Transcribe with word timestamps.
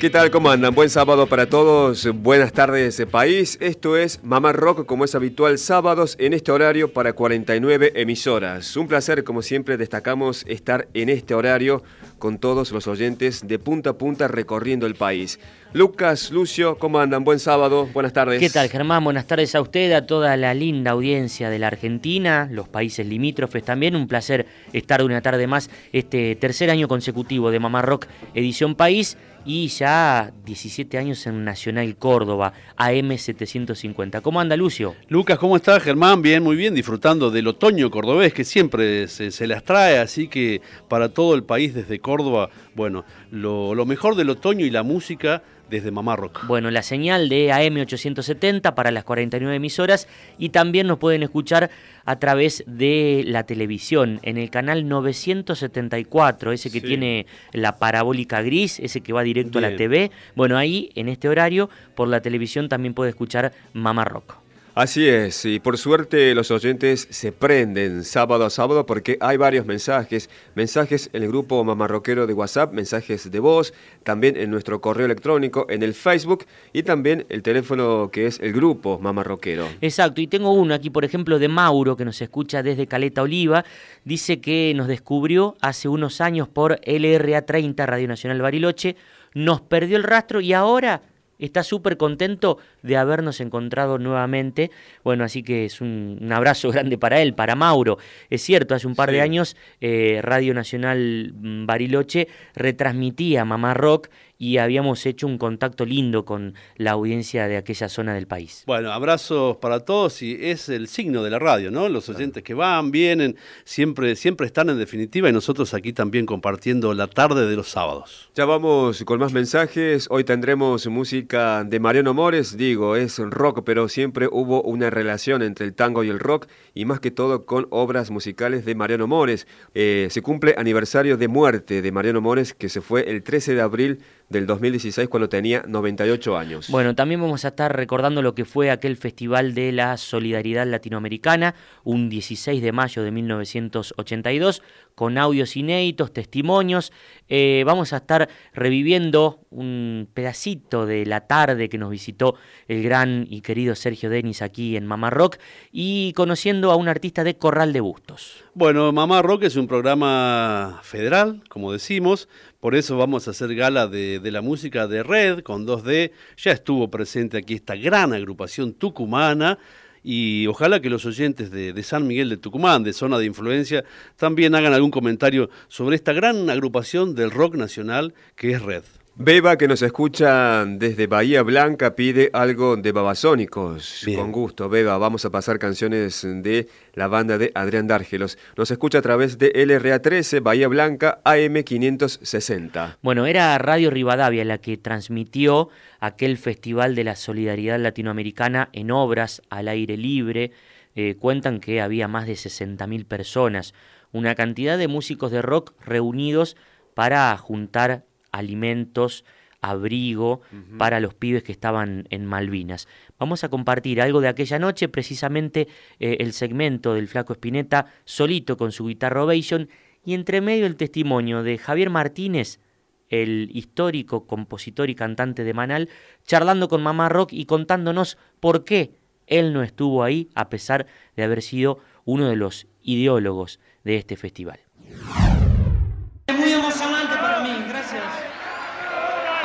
¿Qué 0.00 0.10
tal? 0.10 0.30
¿Cómo 0.30 0.48
andan? 0.48 0.76
Buen 0.76 0.90
sábado 0.90 1.26
para 1.26 1.48
todos. 1.48 2.06
Buenas 2.22 2.52
tardes, 2.52 3.04
país. 3.10 3.58
Esto 3.60 3.96
es 3.96 4.22
Mamá 4.22 4.52
Rock, 4.52 4.86
como 4.86 5.04
es 5.04 5.16
habitual, 5.16 5.58
sábados 5.58 6.14
en 6.20 6.34
este 6.34 6.52
horario 6.52 6.92
para 6.92 7.14
49 7.14 7.94
emisoras. 7.96 8.76
Un 8.76 8.86
placer, 8.86 9.24
como 9.24 9.42
siempre, 9.42 9.76
destacamos 9.76 10.44
estar 10.46 10.86
en 10.94 11.08
este 11.08 11.34
horario 11.34 11.82
con 12.20 12.38
todos 12.38 12.70
los 12.70 12.86
oyentes 12.86 13.48
de 13.48 13.58
punta 13.58 13.90
a 13.90 13.92
punta 13.94 14.28
recorriendo 14.28 14.86
el 14.86 14.94
país. 14.94 15.40
Lucas, 15.72 16.30
Lucio, 16.30 16.78
¿cómo 16.78 17.00
andan? 17.00 17.24
Buen 17.24 17.40
sábado, 17.40 17.88
buenas 17.92 18.12
tardes. 18.12 18.38
¿Qué 18.38 18.50
tal, 18.50 18.68
Germán? 18.68 19.02
Buenas 19.02 19.26
tardes 19.26 19.54
a 19.56 19.60
usted, 19.60 19.90
a 19.92 20.06
toda 20.06 20.36
la 20.36 20.54
linda 20.54 20.92
audiencia 20.92 21.50
de 21.50 21.58
la 21.58 21.66
Argentina, 21.66 22.48
los 22.52 22.68
países 22.68 23.04
limítrofes 23.04 23.64
también. 23.64 23.96
Un 23.96 24.06
placer 24.06 24.46
estar 24.72 25.02
una 25.02 25.20
tarde 25.22 25.48
más, 25.48 25.68
este 25.92 26.36
tercer 26.36 26.70
año 26.70 26.86
consecutivo 26.86 27.50
de 27.50 27.58
Mamá 27.58 27.82
Rock 27.82 28.06
Edición 28.34 28.76
País 28.76 29.18
y 29.44 29.68
ya 29.68 30.32
17 30.44 30.98
años 30.98 31.26
en 31.26 31.44
Nacional 31.44 31.96
Córdoba, 31.96 32.52
AM750. 32.76 34.20
¿Cómo 34.22 34.40
anda 34.40 34.56
Lucio? 34.56 34.94
Lucas, 35.08 35.38
¿cómo 35.38 35.56
estás? 35.56 35.82
Germán, 35.82 36.22
bien, 36.22 36.42
muy 36.42 36.56
bien, 36.56 36.74
disfrutando 36.74 37.30
del 37.30 37.48
otoño 37.48 37.90
cordobés 37.90 38.32
que 38.32 38.44
siempre 38.44 39.08
se, 39.08 39.46
las 39.46 39.64
trae, 39.64 39.98
así 39.98 40.28
que 40.28 40.60
para 40.88 41.08
todo 41.08 41.34
el 41.34 41.44
país 41.44 41.74
desde 41.74 41.98
Córdoba, 41.98 42.50
bueno, 42.74 43.04
lo, 43.30 43.74
lo 43.74 43.86
mejor 43.86 44.16
del 44.16 44.30
otoño 44.30 44.66
y 44.66 44.70
la 44.70 44.82
música 44.82 45.42
desde 45.70 45.90
Mamá 45.90 46.16
Rock. 46.16 46.46
Bueno, 46.46 46.70
la 46.70 46.82
señal 46.82 47.28
de 47.28 47.50
AM870 47.50 48.74
para 48.74 48.90
las 48.90 49.04
49 49.04 49.56
emisoras 49.56 50.08
y 50.38 50.50
también 50.50 50.86
nos 50.86 50.98
pueden 50.98 51.22
escuchar 51.22 51.70
a 52.04 52.18
través 52.18 52.64
de 52.66 53.22
la 53.26 53.44
televisión 53.44 54.20
en 54.22 54.38
el 54.38 54.50
canal 54.50 54.88
974, 54.88 56.52
ese 56.52 56.70
que 56.70 56.80
tiene 56.80 57.26
la 57.52 57.78
parabólica 57.78 58.42
gris, 58.42 58.80
ese 58.80 59.00
que 59.00 59.12
va 59.12 59.22
directo 59.22 59.58
a 59.58 59.62
la 59.62 59.76
TV. 59.76 60.10
Bueno, 60.34 60.56
ahí 60.56 60.90
en 60.94 61.08
este 61.08 61.28
horario 61.28 61.68
por 61.94 62.08
la 62.08 62.20
televisión 62.20 62.68
también 62.68 62.94
puede 62.94 63.10
escuchar 63.10 63.52
Mamá 63.72 64.04
Rock. 64.04 64.47
Así 64.78 65.08
es, 65.08 65.44
y 65.44 65.58
por 65.58 65.76
suerte 65.76 66.36
los 66.36 66.52
oyentes 66.52 67.08
se 67.10 67.32
prenden 67.32 68.04
sábado 68.04 68.44
a 68.44 68.50
sábado 68.50 68.86
porque 68.86 69.18
hay 69.20 69.36
varios 69.36 69.66
mensajes, 69.66 70.30
mensajes 70.54 71.10
en 71.12 71.24
el 71.24 71.30
grupo 71.30 71.64
Mamarroquero 71.64 72.28
de 72.28 72.32
WhatsApp, 72.32 72.72
mensajes 72.72 73.28
de 73.28 73.40
voz, 73.40 73.74
también 74.04 74.36
en 74.36 74.52
nuestro 74.52 74.80
correo 74.80 75.06
electrónico, 75.06 75.66
en 75.68 75.82
el 75.82 75.94
Facebook 75.94 76.46
y 76.72 76.84
también 76.84 77.26
el 77.28 77.42
teléfono 77.42 78.10
que 78.12 78.26
es 78.26 78.38
el 78.38 78.52
grupo 78.52 79.00
Mamarroquero. 79.00 79.66
Exacto, 79.80 80.20
y 80.20 80.28
tengo 80.28 80.52
uno 80.52 80.74
aquí, 80.74 80.90
por 80.90 81.04
ejemplo, 81.04 81.40
de 81.40 81.48
Mauro, 81.48 81.96
que 81.96 82.04
nos 82.04 82.22
escucha 82.22 82.62
desde 82.62 82.86
Caleta 82.86 83.22
Oliva, 83.22 83.64
dice 84.04 84.40
que 84.40 84.74
nos 84.76 84.86
descubrió 84.86 85.56
hace 85.60 85.88
unos 85.88 86.20
años 86.20 86.46
por 86.46 86.78
LRA 86.86 87.42
30, 87.42 87.84
Radio 87.84 88.06
Nacional 88.06 88.40
Bariloche, 88.40 88.94
nos 89.34 89.60
perdió 89.60 89.96
el 89.96 90.04
rastro 90.04 90.40
y 90.40 90.52
ahora 90.52 91.02
está 91.38 91.62
súper 91.62 91.96
contento 91.96 92.58
de 92.82 92.96
habernos 92.96 93.40
encontrado 93.40 93.98
nuevamente. 93.98 94.70
Bueno, 95.04 95.24
así 95.24 95.42
que 95.42 95.64
es 95.64 95.80
un, 95.80 96.28
abrazo 96.32 96.70
grande 96.72 96.98
para 96.98 97.20
él, 97.20 97.34
para 97.34 97.54
Mauro. 97.54 97.98
Es 98.30 98.42
cierto, 98.42 98.74
hace 98.74 98.86
un 98.86 98.94
par 98.94 99.10
de 99.10 99.20
años 99.20 99.56
eh, 99.80 100.20
Radio 100.22 100.54
Nacional 100.54 101.32
mm, 101.34 101.66
Bariloche 101.66 102.28
retransmitía 102.54 103.44
Mamá 103.44 103.74
Rock 103.74 104.08
y 104.38 104.58
habíamos 104.58 105.04
hecho 105.04 105.26
un 105.26 105.36
contacto 105.36 105.84
lindo 105.84 106.24
con 106.24 106.54
la 106.76 106.92
audiencia 106.92 107.48
de 107.48 107.56
aquella 107.56 107.88
zona 107.88 108.14
del 108.14 108.28
país. 108.28 108.62
Bueno, 108.66 108.92
abrazos 108.92 109.56
para 109.56 109.80
todos 109.80 110.22
y 110.22 110.38
es 110.40 110.68
el 110.68 110.86
signo 110.86 111.24
de 111.24 111.30
la 111.30 111.40
radio, 111.40 111.72
¿no? 111.72 111.88
Los 111.88 112.08
oyentes 112.08 112.44
que 112.44 112.54
van, 112.54 112.92
vienen, 112.92 113.36
siempre, 113.64 114.14
siempre 114.14 114.46
están 114.46 114.70
en 114.70 114.78
definitiva 114.78 115.28
y 115.28 115.32
nosotros 115.32 115.74
aquí 115.74 115.92
también 115.92 116.24
compartiendo 116.24 116.94
la 116.94 117.08
tarde 117.08 117.46
de 117.46 117.56
los 117.56 117.68
sábados. 117.68 118.30
Ya 118.36 118.44
vamos 118.44 119.02
con 119.04 119.18
más 119.18 119.32
mensajes. 119.32 120.06
Hoy 120.08 120.22
tendremos 120.22 120.86
música 120.86 121.64
de 121.64 121.80
Mariano 121.80 122.14
Mores, 122.14 122.56
digo, 122.56 122.94
es 122.94 123.18
rock, 123.18 123.62
pero 123.64 123.88
siempre 123.88 124.28
hubo 124.30 124.62
una 124.62 124.88
relación 124.88 125.42
entre 125.42 125.66
el 125.66 125.74
tango 125.74 126.04
y 126.04 126.10
el 126.10 126.20
rock 126.20 126.46
y 126.74 126.84
más 126.84 127.00
que 127.00 127.10
todo 127.10 127.44
con 127.44 127.66
obras 127.70 128.12
musicales 128.12 128.64
de 128.64 128.76
Mariano 128.76 129.08
Mores. 129.08 129.48
Eh, 129.74 130.06
se 130.10 130.22
cumple 130.22 130.54
aniversario 130.56 131.16
de 131.16 131.26
muerte 131.26 131.82
de 131.82 131.90
Mariano 131.90 132.20
Mores 132.20 132.54
que 132.54 132.68
se 132.68 132.80
fue 132.80 133.10
el 133.10 133.24
13 133.24 133.56
de 133.56 133.60
abril 133.62 133.98
del 134.28 134.46
2016 134.46 135.08
cuando 135.08 135.28
tenía 135.28 135.64
98 135.66 136.36
años. 136.36 136.68
Bueno, 136.70 136.94
también 136.94 137.20
vamos 137.20 137.44
a 137.44 137.48
estar 137.48 137.74
recordando 137.74 138.22
lo 138.22 138.34
que 138.34 138.44
fue 138.44 138.70
aquel 138.70 138.96
Festival 138.96 139.54
de 139.54 139.72
la 139.72 139.96
Solidaridad 139.96 140.66
Latinoamericana, 140.66 141.54
un 141.84 142.08
16 142.08 142.62
de 142.62 142.72
mayo 142.72 143.02
de 143.02 143.10
1982, 143.10 144.62
con 144.94 145.16
audios 145.16 145.56
inéditos, 145.56 146.12
testimonios. 146.12 146.92
Eh, 147.28 147.62
vamos 147.66 147.92
a 147.92 147.98
estar 147.98 148.28
reviviendo 148.54 149.40
un 149.50 150.08
pedacito 150.12 150.86
de 150.86 151.06
la 151.06 151.26
tarde 151.26 151.68
que 151.68 151.78
nos 151.78 151.90
visitó 151.90 152.36
el 152.68 152.82
gran 152.82 153.26
y 153.28 153.40
querido 153.40 153.74
Sergio 153.74 154.10
Denis 154.10 154.42
aquí 154.42 154.76
en 154.76 154.86
Mamá 154.86 155.10
Rock 155.10 155.38
y 155.72 156.12
conociendo 156.14 156.70
a 156.70 156.76
un 156.76 156.88
artista 156.88 157.24
de 157.24 157.36
Corral 157.36 157.72
de 157.72 157.80
Bustos. 157.80 158.44
Bueno, 158.54 158.92
Mamá 158.92 159.22
Rock 159.22 159.44
es 159.44 159.56
un 159.56 159.68
programa 159.68 160.80
federal, 160.82 161.42
como 161.48 161.72
decimos, 161.72 162.28
por 162.60 162.74
eso 162.74 162.96
vamos 162.96 163.28
a 163.28 163.30
hacer 163.30 163.54
gala 163.54 163.86
de, 163.86 164.20
la 164.24 164.42
música 164.42 164.88
de 164.88 165.02
Red 165.02 165.42
con 165.42 165.66
2D. 165.66 166.10
Ya 166.38 166.50
estuvo 166.50 166.90
presente 166.90 167.38
aquí 167.38 167.54
esta 167.54 167.76
gran 167.76 168.12
agrupación 168.12 168.72
tucumana 168.72 169.58
y 170.02 170.46
ojalá 170.46 170.80
que 170.80 170.90
los 170.90 171.04
oyentes 171.06 171.50
de, 171.50 171.82
San 171.82 172.06
Miguel 172.06 172.28
de 172.28 172.36
Tucumán, 172.36 172.84
de 172.84 172.92
zona 172.92 173.18
de 173.18 173.26
influencia, 173.26 173.84
también 174.16 174.54
hagan 174.54 174.72
algún 174.72 174.90
comentario 174.90 175.50
sobre 175.68 175.96
esta 175.96 176.12
gran 176.12 176.50
agrupación 176.50 177.14
del 177.14 177.30
rock 177.30 177.54
nacional 177.54 178.14
que 178.36 178.52
es 178.52 178.62
Red. 178.62 178.84
Beba, 179.20 179.58
que 179.58 179.66
nos 179.66 179.82
escucha 179.82 180.64
desde 180.64 181.08
Bahía 181.08 181.42
Blanca, 181.42 181.96
pide 181.96 182.30
algo 182.32 182.76
de 182.76 182.92
Babasónicos. 182.92 184.06
Con 184.14 184.30
gusto, 184.30 184.68
Beba. 184.68 184.96
Vamos 184.96 185.24
a 185.24 185.30
pasar 185.30 185.58
canciones 185.58 186.22
de 186.22 186.68
la 186.94 187.08
banda 187.08 187.36
de 187.36 187.50
Adrián 187.56 187.88
Dárgelos. 187.88 188.38
Nos 188.56 188.70
escucha 188.70 188.98
a 188.98 189.02
través 189.02 189.36
de 189.36 189.50
LRA 189.66 190.00
13, 190.00 190.38
Bahía 190.38 190.68
Blanca, 190.68 191.20
AM 191.24 191.64
560. 191.64 192.98
Bueno, 193.02 193.26
era 193.26 193.58
Radio 193.58 193.90
Rivadavia 193.90 194.44
la 194.44 194.58
que 194.58 194.76
transmitió 194.76 195.68
aquel 195.98 196.38
Festival 196.38 196.94
de 196.94 197.02
la 197.02 197.16
Solidaridad 197.16 197.80
Latinoamericana 197.80 198.68
en 198.72 198.92
obras 198.92 199.42
al 199.50 199.66
aire 199.66 199.96
libre. 199.96 200.52
Eh, 200.94 201.16
cuentan 201.18 201.58
que 201.58 201.80
había 201.80 202.06
más 202.06 202.28
de 202.28 202.34
60.000 202.34 203.04
personas, 203.04 203.74
una 204.12 204.36
cantidad 204.36 204.78
de 204.78 204.86
músicos 204.86 205.32
de 205.32 205.42
rock 205.42 205.72
reunidos 205.84 206.56
para 206.94 207.36
juntar 207.36 208.04
alimentos, 208.38 209.24
abrigo 209.60 210.40
para 210.78 211.00
los 211.00 211.14
pibes 211.14 211.42
que 211.42 211.52
estaban 211.52 212.06
en 212.10 212.24
Malvinas. 212.26 212.86
Vamos 213.18 213.42
a 213.42 213.48
compartir 213.48 214.00
algo 214.00 214.20
de 214.20 214.28
aquella 214.28 214.58
noche, 214.58 214.88
precisamente 214.88 215.68
eh, 215.98 216.18
el 216.20 216.32
segmento 216.32 216.94
del 216.94 217.08
Flaco 217.08 217.32
Espineta 217.32 217.86
solito 218.04 218.56
con 218.56 218.72
su 218.72 218.86
guitarra 218.86 219.24
Ovation 219.24 219.68
y 220.04 220.14
entre 220.14 220.40
medio 220.40 220.66
el 220.66 220.76
testimonio 220.76 221.42
de 221.42 221.58
Javier 221.58 221.90
Martínez, 221.90 222.60
el 223.08 223.50
histórico 223.52 224.26
compositor 224.26 224.90
y 224.90 224.94
cantante 224.94 225.42
de 225.42 225.54
Manal, 225.54 225.88
charlando 226.24 226.68
con 226.68 226.82
Mamá 226.82 227.08
Rock 227.08 227.32
y 227.32 227.46
contándonos 227.46 228.16
por 228.38 228.64
qué 228.64 228.92
él 229.26 229.52
no 229.52 229.62
estuvo 229.62 230.04
ahí 230.04 230.30
a 230.34 230.48
pesar 230.48 230.86
de 231.16 231.24
haber 231.24 231.42
sido 231.42 231.80
uno 232.04 232.28
de 232.28 232.36
los 232.36 232.66
ideólogos 232.82 233.60
de 233.84 233.96
este 233.96 234.16
festival. 234.16 234.60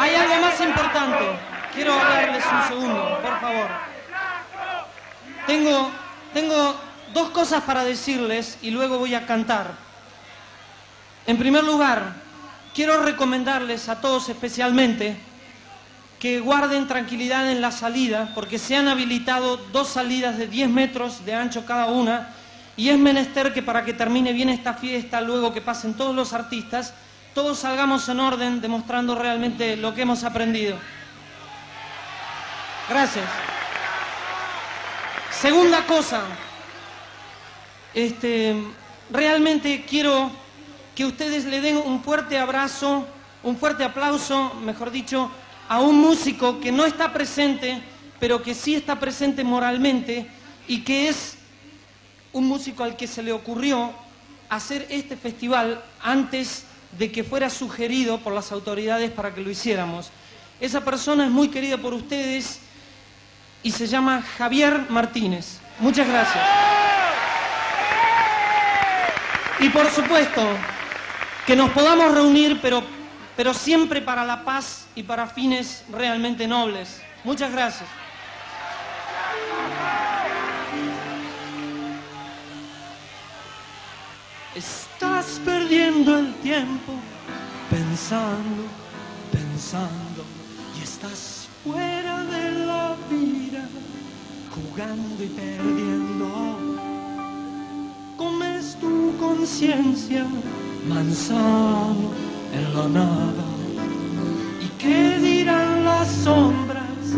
Hay 0.03 0.15
algo 0.15 0.35
más 0.41 0.59
importante. 0.59 1.23
Quiero 1.73 1.93
hablarles 1.93 2.43
un 2.51 2.67
segundo, 2.67 3.17
por 3.21 3.39
favor. 3.39 3.69
Tengo, 5.47 5.91
tengo 6.33 6.75
dos 7.13 7.29
cosas 7.29 7.63
para 7.63 7.85
decirles 7.85 8.57
y 8.61 8.71
luego 8.71 8.99
voy 8.99 9.15
a 9.15 9.25
cantar. 9.25 9.71
En 11.25 11.37
primer 11.37 11.63
lugar, 11.63 12.15
quiero 12.75 13.01
recomendarles 13.01 13.87
a 13.87 14.01
todos 14.01 14.27
especialmente 14.27 15.15
que 16.19 16.41
guarden 16.41 16.85
tranquilidad 16.85 17.49
en 17.49 17.61
la 17.61 17.71
salida, 17.71 18.29
porque 18.35 18.59
se 18.59 18.75
han 18.75 18.89
habilitado 18.89 19.55
dos 19.55 19.87
salidas 19.87 20.37
de 20.37 20.47
10 20.47 20.69
metros 20.69 21.23
de 21.23 21.33
ancho 21.33 21.65
cada 21.65 21.85
una, 21.85 22.35
y 22.75 22.89
es 22.89 22.99
menester 22.99 23.53
que 23.53 23.63
para 23.63 23.85
que 23.85 23.93
termine 23.93 24.33
bien 24.33 24.49
esta 24.49 24.73
fiesta, 24.73 25.21
luego 25.21 25.53
que 25.53 25.61
pasen 25.61 25.93
todos 25.93 26.13
los 26.13 26.33
artistas, 26.33 26.93
todos 27.33 27.59
salgamos 27.59 28.07
en 28.09 28.19
orden 28.19 28.61
demostrando 28.61 29.15
realmente 29.15 29.75
lo 29.75 29.93
que 29.93 30.03
hemos 30.03 30.23
aprendido. 30.23 30.77
Gracias. 32.89 33.25
Segunda 35.31 35.85
cosa, 35.85 36.21
este, 37.93 38.55
realmente 39.09 39.83
quiero 39.87 40.31
que 40.95 41.05
ustedes 41.05 41.45
le 41.45 41.59
den 41.59 41.77
un 41.77 42.03
fuerte 42.03 42.37
abrazo, 42.37 43.05
un 43.41 43.57
fuerte 43.57 43.83
aplauso, 43.83 44.53
mejor 44.63 44.91
dicho, 44.91 45.29
a 45.67 45.79
un 45.79 45.99
músico 45.99 46.59
que 46.59 46.71
no 46.71 46.85
está 46.85 47.11
presente, 47.11 47.81
pero 48.19 48.43
que 48.43 48.53
sí 48.53 48.75
está 48.75 48.99
presente 48.99 49.43
moralmente 49.43 50.27
y 50.67 50.81
que 50.81 51.09
es 51.09 51.37
un 52.31 52.47
músico 52.47 52.83
al 52.83 52.95
que 52.95 53.07
se 53.07 53.23
le 53.23 53.31
ocurrió 53.31 53.91
hacer 54.49 54.85
este 54.89 55.17
festival 55.17 55.83
antes 56.01 56.65
de 56.97 57.11
que 57.11 57.23
fuera 57.23 57.49
sugerido 57.49 58.19
por 58.19 58.33
las 58.33 58.51
autoridades 58.51 59.11
para 59.11 59.33
que 59.33 59.41
lo 59.41 59.49
hiciéramos. 59.49 60.11
Esa 60.59 60.81
persona 60.81 61.25
es 61.25 61.31
muy 61.31 61.49
querida 61.49 61.77
por 61.77 61.93
ustedes 61.93 62.59
y 63.63 63.71
se 63.71 63.87
llama 63.87 64.21
Javier 64.37 64.85
Martínez. 64.89 65.59
Muchas 65.79 66.07
gracias. 66.07 66.43
Y 69.59 69.69
por 69.69 69.89
supuesto, 69.89 70.41
que 71.45 71.55
nos 71.55 71.69
podamos 71.71 72.13
reunir, 72.13 72.59
pero, 72.61 72.83
pero 73.35 73.53
siempre 73.53 74.01
para 74.01 74.25
la 74.25 74.43
paz 74.43 74.87
y 74.95 75.03
para 75.03 75.27
fines 75.27 75.83
realmente 75.91 76.47
nobles. 76.47 77.01
Muchas 77.23 77.51
gracias. 77.51 78.02
Estás 84.55 85.41
perdiendo 85.43 86.15
el 86.19 86.31
tiempo 86.35 86.93
pensando, 87.71 88.65
pensando 89.31 90.23
y 90.77 90.83
estás 90.83 91.49
fuera 91.63 92.23
de 92.25 92.65
la 92.67 92.95
vida, 93.09 93.67
jugando 94.51 95.23
y 95.23 95.27
perdiendo. 95.29 96.27
Comes 98.15 98.75
tu 98.79 99.17
conciencia 99.17 100.23
manzano 100.87 102.11
en 102.53 102.75
la 102.75 102.87
nada. 102.89 103.45
¿Y 104.61 104.67
qué 104.77 105.17
dirán 105.17 105.83
las 105.83 106.07
sombras 106.09 107.09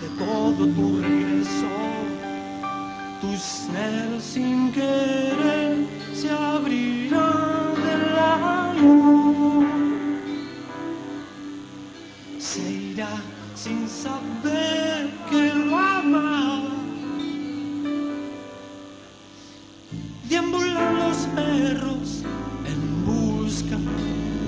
de 0.00 0.08
todo 0.18 0.66
tu 0.66 1.00
regreso? 1.00 1.68
Tu 3.20 3.36
ser 3.36 4.20
sin 4.20 4.72
querer 4.72 6.01
se 6.22 6.30
abrirá 6.30 7.30
de 7.84 7.94
la 8.14 8.72
luz. 8.80 9.64
Se 12.38 12.62
irá 12.70 13.14
sin 13.56 13.88
saber 13.88 15.10
que 15.28 15.52
lo 15.52 15.76
amaba. 15.76 16.70
Deambulan 20.28 20.94
los 21.02 21.18
perros 21.34 22.22
en 22.72 22.80
busca 23.04 23.78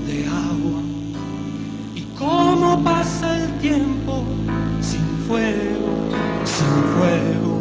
de 0.06 0.27
agua. 0.50 0.82
Y 1.97 2.03
cómo 2.17 2.85
pasa 2.85 3.27
el 3.43 3.59
tiempo 3.59 4.23
sin 4.81 5.06
fuego, 5.27 5.91
sin 6.44 6.75
fuego. 6.94 7.53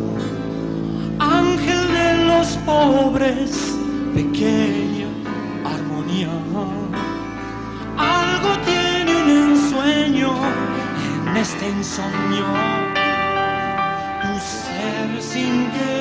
Ángel 1.17 1.83
de 1.99 2.25
los 2.27 2.47
pobres, 2.57 3.72
pequeña 4.13 5.07
armonía. 5.65 6.29
Algo 7.97 8.51
tiene 8.65 9.11
un 9.21 9.29
ensueño 9.29 10.31
en 11.27 11.37
este 11.37 11.69
insomnio. 11.69 12.45
Tu 14.21 14.31
ser 14.39 15.21
sin 15.21 15.71
querer 15.71 15.92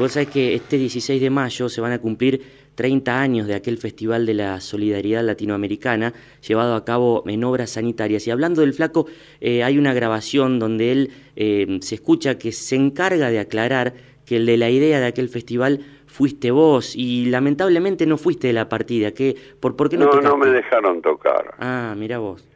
vos 0.00 0.12
sabés 0.12 0.30
que 0.30 0.54
este 0.54 0.78
16 0.78 1.20
de 1.20 1.30
mayo 1.30 1.68
se 1.68 1.80
van 1.80 1.92
a 1.92 1.98
cumplir 1.98 2.40
30 2.74 3.20
años 3.20 3.46
de 3.46 3.54
aquel 3.54 3.76
Festival 3.76 4.24
de 4.24 4.32
la 4.32 4.60
Solidaridad 4.60 5.22
Latinoamericana 5.22 6.14
llevado 6.46 6.74
a 6.74 6.84
cabo 6.84 7.22
en 7.26 7.44
obras 7.44 7.70
sanitarias. 7.70 8.26
Y 8.26 8.30
hablando 8.30 8.62
del 8.62 8.72
flaco, 8.72 9.06
eh, 9.40 9.62
hay 9.62 9.76
una 9.76 9.92
grabación 9.92 10.58
donde 10.58 10.92
él 10.92 11.10
eh, 11.36 11.78
se 11.82 11.96
escucha 11.96 12.38
que 12.38 12.52
se 12.52 12.76
encarga 12.76 13.28
de 13.28 13.40
aclarar 13.40 13.92
que 14.24 14.36
el 14.36 14.46
de 14.46 14.56
la 14.56 14.70
idea 14.70 15.00
de 15.00 15.06
aquel 15.06 15.28
festival 15.28 15.80
fuiste 16.06 16.50
vos 16.50 16.96
y 16.96 17.26
lamentablemente 17.26 18.06
no 18.06 18.16
fuiste 18.16 18.46
de 18.46 18.54
la 18.54 18.68
partida. 18.68 19.12
¿Qué, 19.12 19.36
por, 19.60 19.76
¿Por 19.76 19.90
qué 19.90 19.98
no, 19.98 20.06
No, 20.06 20.10
tocaste? 20.12 20.28
no 20.30 20.36
me 20.38 20.48
dejaron 20.48 21.02
tocar. 21.02 21.54
Ah, 21.58 21.94
mira 21.96 22.18
vos. 22.18 22.48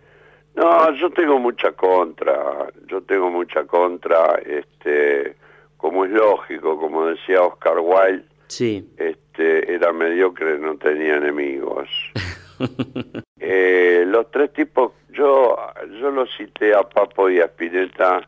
No, 0.54 0.94
yo 0.94 1.10
tengo 1.10 1.38
mucha 1.38 1.72
contra, 1.72 2.68
yo 2.86 3.02
tengo 3.02 3.28
mucha 3.28 3.64
contra, 3.64 4.36
este, 4.36 5.34
como 5.84 6.06
es 6.06 6.12
lógico, 6.12 6.80
como 6.80 7.04
decía 7.04 7.42
Oscar 7.42 7.78
Wilde, 7.78 8.24
Sí. 8.46 8.88
este, 8.96 9.70
era 9.70 9.92
mediocre, 9.92 10.58
no 10.58 10.78
tenía 10.78 11.16
enemigos. 11.16 11.90
Eh, 13.46 14.04
los 14.06 14.30
tres 14.30 14.54
tipos, 14.54 14.92
yo, 15.10 15.54
yo 16.00 16.10
los 16.10 16.30
cité 16.34 16.72
a 16.74 16.82
Papo 16.82 17.28
y 17.28 17.38
a 17.40 17.44
Spinetta 17.46 18.26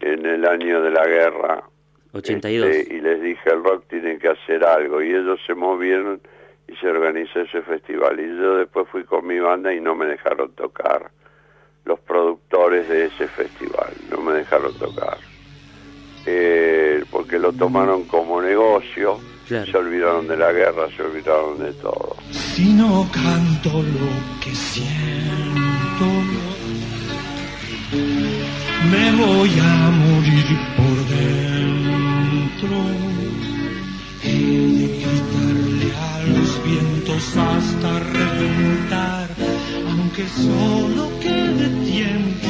en 0.00 0.24
el 0.24 0.46
año 0.46 0.80
de 0.80 0.90
la 0.90 1.04
guerra. 1.06 1.62
82. 2.12 2.66
este, 2.70 2.94
y 2.94 3.00
les 3.02 3.20
dije, 3.20 3.50
el 3.50 3.62
rock 3.62 3.84
tiene 3.90 4.16
que 4.18 4.28
hacer 4.28 4.64
algo. 4.64 5.02
Y 5.02 5.10
ellos 5.10 5.38
se 5.46 5.54
movieron 5.54 6.22
y 6.66 6.74
se 6.76 6.88
organizó 6.88 7.40
ese 7.40 7.60
festival. 7.60 8.18
Y 8.18 8.28
yo 8.38 8.56
después 8.56 8.88
fui 8.88 9.04
con 9.04 9.26
mi 9.26 9.38
banda 9.38 9.74
y 9.74 9.80
no 9.82 9.94
me 9.94 10.06
dejaron 10.06 10.50
tocar. 10.52 11.10
Los 11.84 12.00
productores 12.00 12.88
de 12.88 13.06
ese 13.06 13.26
festival 13.28 13.92
no 14.10 14.22
me 14.22 14.32
dejaron 14.32 14.72
tocar. 14.78 15.18
Eh, 16.30 17.04
porque 17.10 17.38
lo 17.38 17.52
tomaron 17.52 18.04
como 18.04 18.42
negocio. 18.42 19.18
Claro. 19.46 19.70
Se 19.70 19.78
olvidaron 19.78 20.28
de 20.28 20.36
la 20.36 20.52
guerra, 20.52 20.88
se 20.94 21.02
olvidaron 21.02 21.58
de 21.58 21.72
todo. 21.72 22.16
Si 22.30 22.64
no 22.74 23.08
canto 23.10 23.70
lo 23.70 24.40
que 24.44 24.54
siento, 24.54 26.04
voy 29.18 29.50
a 29.58 29.90
morir 29.90 30.58
por 30.76 30.96
dentro. 31.16 32.76
He 34.22 34.38
de 34.78 34.88
gritarle 35.02 35.88
a 35.96 36.22
los 36.34 36.50
vientos 36.64 37.36
hasta 37.36 37.98
reventar, 38.00 39.28
aunque 39.88 40.24
solo 40.28 41.10
quede 41.20 41.68
tiempo 41.84 42.47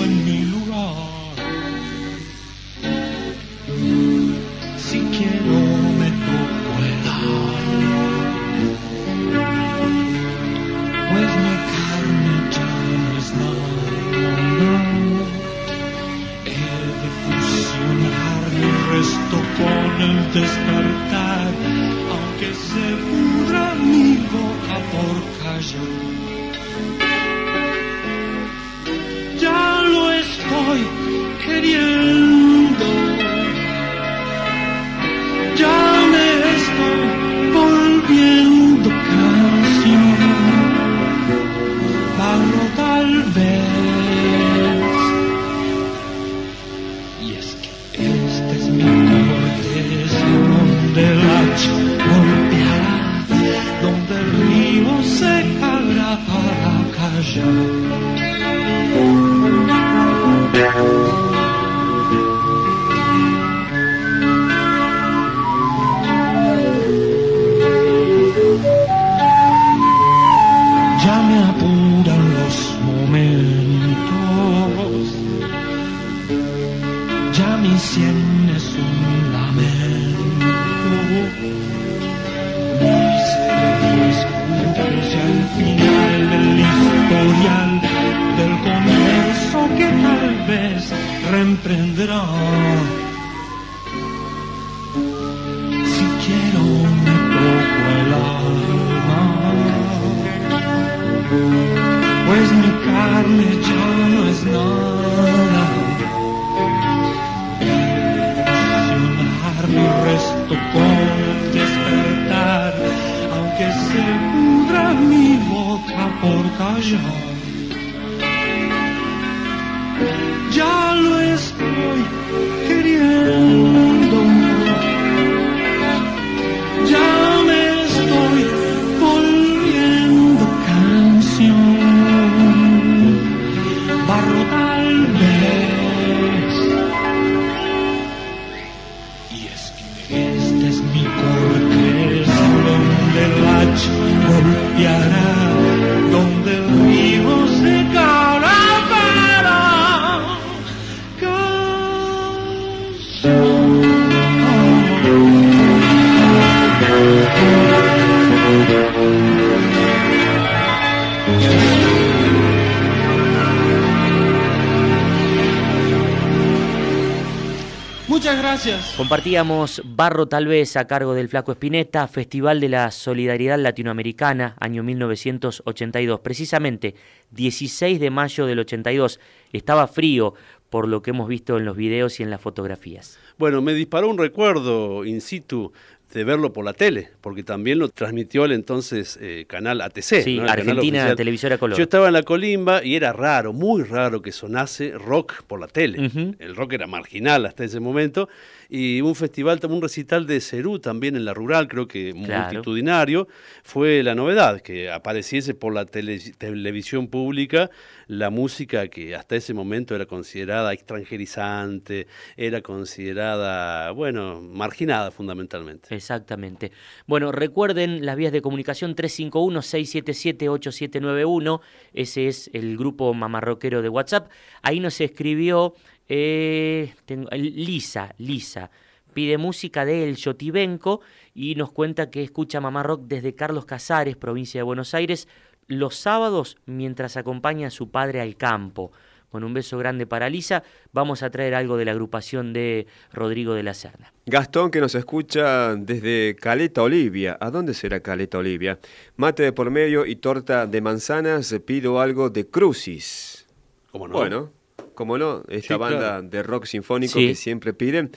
Compartíamos 168.99 169.81
Barro 169.85 170.27
tal 170.27 170.49
vez 170.49 170.77
a 170.77 170.89
cargo 170.89 171.15
del 171.15 171.29
Flaco 171.29 171.53
Espineta, 171.53 172.09
Festival 172.09 172.59
de 172.59 172.69
la 172.69 172.91
Solidaridad 172.91 173.57
Latinoamericana, 173.57 174.57
año 174.59 174.83
1982. 174.83 176.19
Precisamente 176.19 176.97
16 177.31 178.01
de 178.01 178.11
mayo 178.11 178.47
del 178.47 178.59
82. 178.59 179.21
Estaba 179.53 179.87
frío 179.87 180.35
por 180.69 180.89
lo 180.89 181.01
que 181.01 181.11
hemos 181.11 181.29
visto 181.29 181.57
en 181.59 181.65
los 181.65 181.77
videos 181.77 182.19
y 182.19 182.25
en 182.25 182.31
las 182.31 182.41
fotografías. 182.41 183.21
Bueno, 183.39 183.63
me 183.63 183.73
disparó 183.73 184.09
un 184.09 184.19
recuerdo 184.19 185.05
in 185.05 185.21
situ 185.21 185.73
de 186.13 186.25
verlo 186.25 186.53
por 186.53 186.65
la 186.65 186.73
tele, 186.73 187.11
porque 187.21 187.43
también 187.43 187.79
lo 187.79 187.89
transmitió 187.91 188.45
el 188.47 188.53
entonces 188.53 189.19
eh, 189.21 189.45
canal 189.47 189.81
ATC. 189.83 190.23
Sí, 190.23 190.37
¿no? 190.39 190.49
Argentina. 190.51 191.15
Televisora 191.15 191.59
Color. 191.59 191.77
Yo 191.77 191.83
estaba 191.85 192.07
en 192.07 192.15
la 192.15 192.23
colimba 192.23 192.83
y 192.85 192.95
era 192.97 193.13
raro, 193.13 193.53
muy 193.53 193.83
raro 193.83 194.23
que 194.23 194.33
sonase 194.33 194.93
rock 194.97 195.43
por 195.47 195.61
la 195.61 195.67
tele. 195.69 196.11
El 196.39 196.57
rock 196.57 196.73
era 196.75 196.87
marginal 196.87 197.45
hasta 197.47 197.65
ese 197.65 197.79
momento. 197.81 198.29
Y 198.71 199.01
un 199.01 199.15
festival, 199.15 199.61
un 199.69 199.81
recital 199.81 200.27
de 200.27 200.41
Cerú 200.43 200.79
también 200.79 201.17
en 201.17 201.25
la 201.25 201.33
rural, 201.33 201.69
creo 201.69 201.89
que 201.89 202.13
Claro. 202.13 202.45
multitudinario, 202.53 203.27
fue 203.63 204.03
la 204.03 204.15
novedad, 204.15 204.61
que 204.61 204.91
apareciese 204.91 205.55
por 205.55 205.73
la 205.75 205.87
tele- 205.87 206.21
televisión 206.37 207.09
pública 207.09 207.71
la 208.09 208.29
música 208.31 208.89
que 208.89 209.15
hasta 209.15 209.37
ese 209.37 209.53
momento 209.55 209.95
era 209.95 210.07
considerada 210.07 210.73
extranjerizante, 210.73 212.07
era 212.37 212.61
considerada, 212.63 213.91
bueno, 213.93 214.41
marginada 214.41 215.11
fundamentalmente. 215.11 215.95
Exactamente. 215.99 216.73
Bueno, 217.07 217.31
recuerden 217.33 218.07
las 218.07 218.17
vías 218.17 218.33
de 218.33 218.41
comunicación 218.41 218.97
351-677-8791. 218.97 221.61
Ese 221.93 222.29
es 222.29 222.49
el 222.55 222.79
grupo 222.79 223.13
mamarroquero 223.13 223.83
de 223.83 223.91
WhatsApp. 223.91 224.31
Ahí 224.63 224.81
nos 224.81 224.99
escribió 225.01 225.75
eh, 226.09 226.95
Lisa, 227.33 228.15
Lisa. 228.17 228.71
Pide 229.13 229.37
música 229.39 229.85
de 229.85 230.09
El 230.09 230.15
Yotibenco 230.17 231.01
y 231.35 231.57
nos 231.57 231.73
cuenta 231.73 232.11
que 232.11 232.23
escucha 232.23 232.61
Mamá 232.61 232.85
Rock 232.85 233.03
desde 233.07 233.35
Carlos 233.35 233.67
Casares, 233.67 234.17
provincia 234.17 234.61
de 234.61 234.65
Buenos 234.65 234.95
Aires, 234.95 235.29
los 235.67 235.97
sábados 235.97 236.57
mientras 236.67 237.17
acompaña 237.17 237.67
a 237.69 237.71
su 237.71 237.91
padre 237.91 238.21
al 238.21 238.37
campo. 238.37 238.93
Con 239.31 239.45
un 239.45 239.53
beso 239.53 239.77
grande 239.77 240.07
para 240.07 240.31
Lisa, 240.31 240.63
vamos 240.93 241.23
a 241.23 241.31
traer 241.31 241.55
algo 241.55 241.77
de 241.77 241.85
la 241.85 241.91
agrupación 241.93 242.53
de 242.55 242.87
Rodrigo 243.13 243.53
de 243.55 243.63
la 243.63 243.75
Serna. 243.75 244.13
Gastón 244.25 244.71
que 244.71 244.81
nos 244.81 244.95
escucha 244.95 245.75
desde 245.77 246.35
Caleta 246.41 246.83
Olivia. 246.83 247.37
¿A 247.41 247.51
dónde 247.51 247.75
será 247.75 248.01
Caleta 248.01 248.39
Olivia? 248.39 248.79
Mate 249.17 249.43
de 249.43 249.53
por 249.53 249.71
medio 249.71 250.07
y 250.07 250.17
torta 250.17 250.67
de 250.67 250.81
manzanas. 250.81 251.55
Pido 251.67 252.01
algo 252.01 252.31
de 252.31 252.47
Crucis. 252.47 253.47
¿Cómo 253.93 254.09
no? 254.09 254.15
Bueno, 254.15 254.51
como 254.95 255.19
no, 255.19 255.43
esta 255.49 255.75
Sí, 255.75 255.79
banda 255.81 255.99
claro. 255.99 256.23
de 256.23 256.43
rock 256.43 256.65
sinfónico 256.65 257.19
Sí. 257.19 257.29
que 257.29 257.35
siempre 257.35 257.73
piden. 257.75 258.11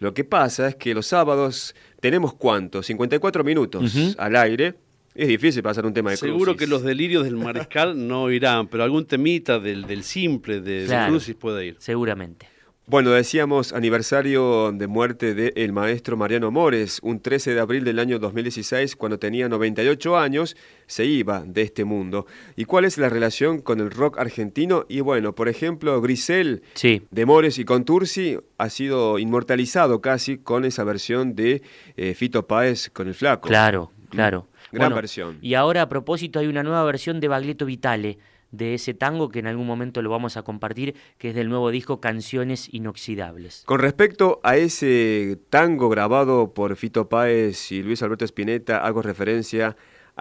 Lo 0.00 0.12
que 0.14 0.24
pasa 0.24 0.68
es 0.68 0.76
que 0.76 0.94
los 0.94 1.06
sábados 1.06 1.74
tenemos 2.00 2.34
cuánto? 2.34 2.82
54 2.82 3.42
minutos 3.42 3.94
Ujú. 3.96 4.14
al 4.18 4.36
aire. 4.36 4.74
Es 5.18 5.26
difícil 5.26 5.64
pasar 5.64 5.84
un 5.84 5.92
tema 5.92 6.10
de 6.12 6.16
Seguro 6.16 6.52
Crucis. 6.52 6.60
que 6.60 6.66
los 6.68 6.84
delirios 6.84 7.24
del 7.24 7.34
mariscal 7.36 8.06
no 8.06 8.30
irán, 8.30 8.68
pero 8.68 8.84
algún 8.84 9.04
temita 9.04 9.58
del, 9.58 9.84
del 9.84 10.04
simple 10.04 10.60
de, 10.60 10.82
de 10.82 10.86
Claro. 10.86 11.10
Crucis 11.10 11.34
puede 11.34 11.66
ir. 11.66 11.76
Seguramente. 11.80 12.46
Bueno, 12.86 13.10
decíamos 13.10 13.72
aniversario 13.72 14.70
de 14.72 14.86
muerte 14.86 15.34
del 15.34 15.72
maestro 15.72 16.16
Mariano 16.16 16.50
Mores, 16.52 17.00
un 17.02 17.20
13 17.20 17.52
de 17.52 17.60
abril 17.60 17.82
del 17.84 17.98
año 17.98 18.18
2016, 18.20 18.94
cuando 18.96 19.18
tenía 19.18 19.48
98 19.48 20.16
años, 20.16 20.56
se 20.86 21.04
iba 21.04 21.42
de 21.44 21.62
este 21.62 21.84
mundo. 21.84 22.26
¿Y 22.56 22.64
cuál 22.64 22.84
es 22.86 22.96
la 22.96 23.08
relación 23.10 23.60
con 23.60 23.80
el 23.80 23.90
rock 23.90 24.18
argentino? 24.18 24.86
Y 24.88 25.00
bueno, 25.00 25.34
por 25.34 25.48
ejemplo, 25.50 26.00
Grisel 26.00 26.62
Sí, 26.74 27.02
de 27.10 27.26
Mores 27.26 27.58
y 27.58 27.64
Contursi 27.66 28.38
ha 28.56 28.70
sido 28.70 29.18
inmortalizado 29.18 30.00
casi 30.00 30.38
con 30.38 30.64
esa 30.64 30.84
versión 30.84 31.34
de 31.34 31.60
eh, 31.96 32.14
Fito 32.14 32.46
Páez 32.46 32.88
con 32.88 33.08
el 33.08 33.14
flaco. 33.14 33.48
claro, 33.48 33.90
claro. 34.10 34.46
Gran 34.72 34.94
versión. 34.94 35.38
Y 35.40 35.54
ahora 35.54 35.82
a 35.82 35.88
propósito 35.88 36.38
hay 36.38 36.46
una 36.46 36.62
nueva 36.62 36.84
versión 36.84 37.20
de 37.20 37.28
Baglietto 37.28 37.66
Vitale 37.66 38.18
de 38.50 38.74
ese 38.74 38.94
tango 38.94 39.28
que 39.28 39.40
en 39.40 39.46
algún 39.46 39.66
momento 39.66 40.00
lo 40.02 40.10
vamos 40.10 40.36
a 40.36 40.42
compartir, 40.42 40.94
que 41.18 41.30
es 41.30 41.34
del 41.34 41.48
nuevo 41.48 41.70
disco 41.70 42.00
Canciones 42.00 42.72
Inoxidables. 42.72 43.62
Con 43.66 43.80
respecto 43.80 44.40
a 44.42 44.56
ese 44.56 45.38
tango 45.50 45.88
grabado 45.88 46.54
por 46.54 46.74
Fito 46.76 47.08
Páez 47.08 47.72
y 47.72 47.82
Luis 47.82 48.02
Alberto 48.02 48.24
Spinetta, 48.24 48.78
hago 48.78 49.02
referencia 49.02 49.68
a 49.68 49.76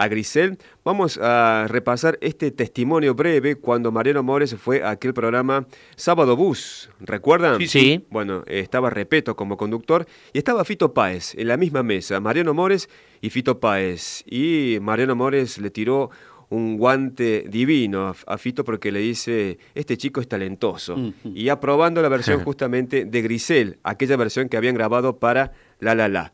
Grisel. 0.08 0.60
Vamos 0.84 1.18
a 1.20 1.66
repasar 1.68 2.20
este 2.22 2.52
testimonio 2.52 3.16
breve 3.16 3.56
cuando 3.56 3.92
Mariano 3.92 4.22
Mores 4.22 4.56
fue 4.56 4.84
a 4.84 4.92
aquel 4.92 5.14
programa 5.14 5.66
Sábado 5.96 6.36
Bus. 6.36 6.92
¿Recuerdan? 7.00 7.58
Sí, 7.60 7.68
sí. 7.68 8.06
Bueno, 8.12 8.44
estaba 8.46 8.92
Repeto 8.92 9.36
como 9.36 9.58
conductor 9.58 10.06
y 10.34 10.38
estaba 10.38 10.64
Fito 10.64 10.94
Páez 10.94 11.34
en 11.36 11.48
la 11.48 11.58
misma 11.58 11.82
mesa, 11.82 12.20
Mariano 12.20 12.54
Mores 12.54 12.90
y 13.22 13.32
Fito 13.32 13.60
Páez. 13.60 14.24
Y 14.28 14.78
Mariano 14.82 15.16
Mores 15.16 15.58
le 15.58 15.72
tiró 15.72 16.12
un 16.50 16.78
guante 16.78 17.46
divino 17.48 18.08
a, 18.08 18.16
a 18.26 18.38
Fito 18.38 18.64
porque 18.64 18.92
le 18.92 19.00
dice, 19.00 19.58
este 19.76 19.98
chico 19.98 20.22
es 20.22 20.28
talentoso. 20.28 20.96
Y 21.24 21.50
aprobando 21.50 22.02
la 22.02 22.10
versión 22.10 22.40
justamente 22.44 23.06
de 23.06 23.22
Grisel, 23.22 23.80
aquella 23.84 24.16
versión 24.16 24.50
que 24.50 24.58
habían 24.58 24.76
grabado 24.76 25.18
para 25.18 25.54
La 25.80 25.96
La 25.96 26.08
La. 26.08 26.34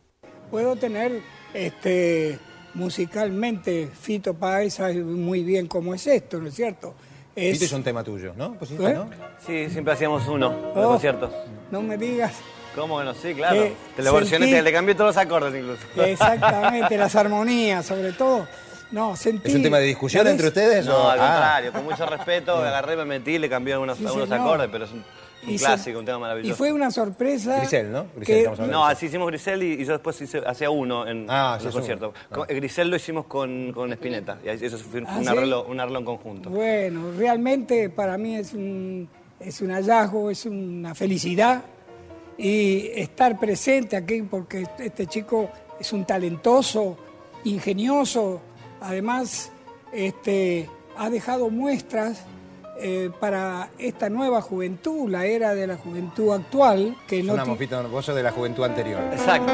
Puedo 0.51 0.75
tener 0.75 1.21
este, 1.53 2.37
musicalmente, 2.73 3.89
Fito 3.99 4.33
Páez 4.33 4.75
sabe 4.75 4.95
muy 5.03 5.43
bien 5.43 5.67
cómo 5.67 5.93
es 5.93 6.05
esto, 6.07 6.39
¿no 6.39 6.47
es 6.47 6.55
cierto? 6.55 6.93
Es- 7.35 7.51
Viste, 7.51 7.65
es 7.65 7.71
un 7.73 7.83
tema 7.83 8.03
tuyo, 8.03 8.33
¿no? 8.37 8.53
Pusiste, 8.53 8.85
¿Eh? 8.85 8.93
¿no? 8.93 9.09
Sí, 9.45 9.69
siempre 9.69 9.93
hacíamos 9.93 10.27
uno, 10.27 10.49
de 10.49 10.81
Oh. 10.83 10.89
conciertos. 10.89 11.31
No 11.71 11.81
me 11.81 11.97
digas 11.97 12.33
¿Cómo 12.75 12.97
que 12.97 13.05
no? 13.05 13.13
Sí, 13.13 13.35
claro. 13.35 13.67
Te 13.95 14.01
lo 14.01 14.11
versioné, 14.15 14.47
sentí- 14.47 14.55
te 14.57 14.61
le 14.63 14.71
cambié 14.71 14.95
todos 14.95 15.15
los 15.15 15.17
acordes 15.23 15.53
incluso. 15.53 15.83
exactamente 16.03 16.97
las 16.97 17.15
armonías, 17.15 17.85
sobre 17.85 18.13
todo. 18.13 18.47
No, 18.91 19.15
sentí. 19.15 19.47
¿Es 19.49 19.53
un 19.55 19.61
tema 19.61 19.77
de 19.77 19.85
discusión 19.85 20.25
entre 20.27 20.47
ustedes? 20.47 20.83
No, 20.87 20.97
o- 20.97 21.09
al 21.09 21.19
Ah. 21.19 21.27
contrario, 21.33 21.71
con 21.71 21.83
mucho 21.83 22.05
respeto, 22.07 22.57
me 22.61 22.67
agarré, 22.67 22.95
me 22.95 23.05
metí, 23.05 23.37
le 23.37 23.47
cambié 23.47 23.73
algunos, 23.73 23.99
Sí, 23.99 24.05
algunos 24.07 24.31
acordes, 24.31 24.69
pero 24.71 24.85
es 24.85 24.91
un, 24.91 25.03
un 25.45 25.53
Y 25.53 25.57
se- 25.57 25.65
clásico, 25.65 25.99
un 25.99 26.05
tema 26.05 26.17
Y 26.17 26.21
maravilloso. 26.21 26.55
fue 26.57 26.71
una 26.71 26.89
sorpresa. 26.91 27.57
Grisel, 27.59 27.91
¿no? 27.91 28.05
Grisel, 28.15 28.49
que-. 28.55 28.67
No, 28.67 28.85
así 28.85 29.07
hicimos 29.07 29.27
Grisel 29.27 29.61
y, 29.63 29.73
y 29.81 29.85
yo 29.85 29.93
después 29.93 30.19
hice, 30.21 30.41
hacía 30.45 30.69
uno 30.69 31.07
en, 31.07 31.25
Ah, 31.29 31.55
los 31.57 31.67
es 31.67 31.73
conciertos. 31.75 32.13
uno. 32.31 32.45
Con- 32.45 32.47
Grisel 32.55 32.89
lo 32.89 32.95
hicimos 32.95 33.25
con, 33.25 33.71
con 33.73 33.91
Spinetta, 33.93 34.39
y 34.43 34.49
eso 34.49 34.77
fue 34.77 35.01
un, 35.01 35.07
¿Ah, 35.07 35.15
un 35.17 35.23
sí? 35.23 35.29
arreglo, 35.29 35.65
un 35.65 35.79
arreglo 35.79 35.99
en 35.99 36.05
conjunto. 36.05 36.49
Bueno, 36.49 37.11
realmente 37.17 37.89
para 37.89 38.17
mí 38.17 38.35
es 38.35 38.53
un, 38.53 39.09
es 39.39 39.61
un 39.61 39.69
hallazgo, 39.71 40.29
es 40.31 40.45
una 40.45 40.95
felicidad 40.95 41.63
y 42.37 42.87
estar 42.95 43.39
presente 43.39 43.95
aquí 43.95 44.21
porque 44.23 44.65
este 44.79 45.05
chico 45.07 45.49
es 45.79 45.91
un 45.93 46.05
talentoso, 46.05 46.97
ingenioso, 47.43 48.41
además 48.81 49.51
este, 49.91 50.69
ha 50.97 51.09
dejado 51.09 51.49
muestras 51.49 52.23
eh, 52.77 53.11
para 53.19 53.69
esta 53.77 54.09
nueva 54.09 54.41
juventud, 54.41 55.09
la 55.09 55.25
era 55.25 55.53
de 55.53 55.67
la 55.67 55.77
juventud 55.77 56.33
actual, 56.33 56.95
que 57.07 57.19
Es 57.19 57.25
no 57.25 57.33
una 57.33 57.45
mofita, 57.45 57.81
vos 57.81 58.05
sos 58.05 58.15
de 58.15 58.23
la 58.23 58.31
juventud 58.31 58.63
anterior. 58.63 59.01
Exacto. 59.11 59.53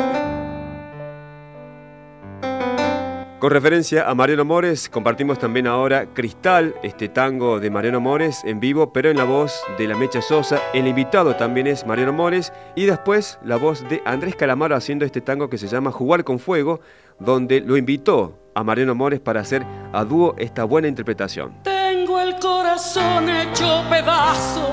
Con 3.39 3.51
referencia 3.51 4.09
a 4.09 4.13
Mariano 4.15 4.43
Mores, 4.43 4.89
compartimos 4.89 5.39
también 5.39 5.65
ahora 5.65 6.07
Cristal, 6.13 6.75
este 6.83 7.07
tango 7.07 7.61
de 7.61 7.69
Mariano 7.69 8.01
Mores 8.01 8.41
en 8.43 8.59
vivo, 8.59 8.91
pero 8.91 9.09
en 9.09 9.15
la 9.15 9.23
voz 9.23 9.61
de 9.77 9.87
la 9.87 9.95
Mecha 9.95 10.21
Sosa. 10.21 10.59
El 10.73 10.87
invitado 10.87 11.33
también 11.37 11.65
es 11.65 11.85
Mariano 11.85 12.11
Mores 12.11 12.51
y 12.75 12.85
después 12.85 13.39
la 13.45 13.55
voz 13.55 13.87
de 13.87 14.01
Andrés 14.03 14.35
Calamaro 14.35 14.75
haciendo 14.75 15.05
este 15.05 15.21
tango 15.21 15.49
que 15.49 15.57
se 15.57 15.69
llama 15.69 15.93
Jugar 15.93 16.25
con 16.25 16.39
Fuego, 16.39 16.81
donde 17.17 17.61
lo 17.61 17.77
invitó 17.77 18.37
a 18.55 18.63
Mariano 18.65 18.93
Mores 18.93 19.21
para 19.21 19.39
hacer 19.39 19.65
a 19.93 20.03
dúo 20.03 20.35
esta 20.37 20.65
buena 20.65 20.89
interpretación. 20.89 21.78
El 22.29 22.37
corazón 22.37 23.27
hecho 23.27 23.83
pedazo, 23.89 24.69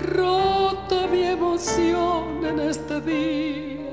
rota 0.00 1.06
mi 1.12 1.24
emoción 1.24 2.42
en 2.42 2.58
este 2.58 3.02
día. 3.02 3.92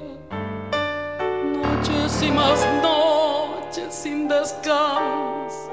Noches 1.58 2.24
y 2.24 2.32
más 2.32 2.66
noches 2.82 3.94
sin 3.94 4.30
descanso, 4.30 5.70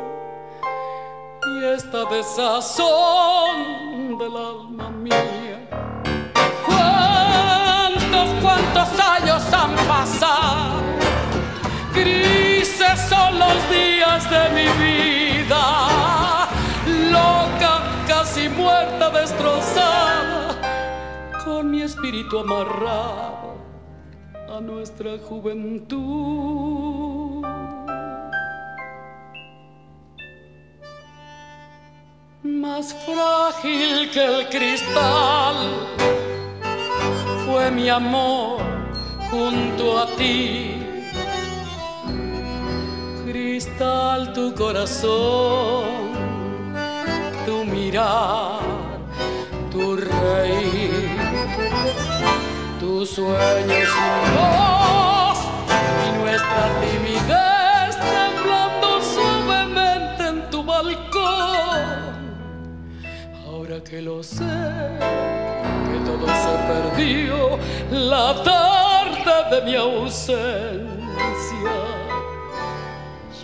y 1.47 1.65
esta 1.67 2.05
desazón 2.07 3.57
del 4.19 4.37
alma 4.37 4.91
mía. 4.91 5.69
¿Cuántos, 6.67 8.29
cuántos 8.43 8.89
años 8.99 9.43
han 9.53 9.77
pasado? 9.87 10.83
Grises 11.95 13.01
son 13.09 13.39
los 13.39 13.71
días 13.71 14.29
de 14.29 14.49
mi 14.57 14.69
vida, 14.83 15.18
destrozada, 19.21 20.57
con 21.45 21.71
mi 21.71 21.83
espíritu 21.83 22.39
amarrado 22.39 23.57
a 24.49 24.61
nuestra 24.61 25.19
juventud. 25.29 25.99
Más 32.43 32.95
frágil 33.05 34.11
que 34.11 34.25
el 34.25 34.49
cristal 34.49 35.57
fue 37.47 37.71
mi 37.71 37.89
amor 37.89 38.61
junto 39.31 39.99
a 39.99 40.07
ti 40.17 40.79
cristal 43.59 44.33
tu 44.33 44.55
corazón, 44.55 46.13
tu 47.45 47.65
mirar, 47.65 48.61
tu 49.79 49.97
reír, 49.97 51.09
tus 52.81 53.11
sueños 53.11 53.89
y 53.89 54.11
voz 54.37 55.39
y 56.05 56.09
nuestra 56.19 56.65
timidez 56.83 57.93
temblando 58.17 59.01
suavemente 59.01 60.23
en 60.27 60.51
tu 60.51 60.65
balcón. 60.65 62.01
Ahora 63.47 63.83
que 63.85 64.03
lo 64.03 64.23
sé, 64.23 64.57
que 65.89 65.99
todo 66.05 66.27
se 66.27 66.55
perdió 66.71 67.59
la 67.91 68.43
tarde 68.43 69.57
de 69.57 69.63
mi 69.65 69.75
ausencia 69.77 70.99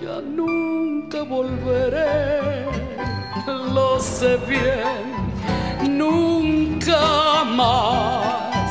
ya 0.01 0.21
nunca 0.21 1.23
volveré, 1.23 2.67
lo 3.73 4.01
sé 4.01 4.37
bien, 4.49 5.34
nunca 5.89 7.45
más. 7.45 8.69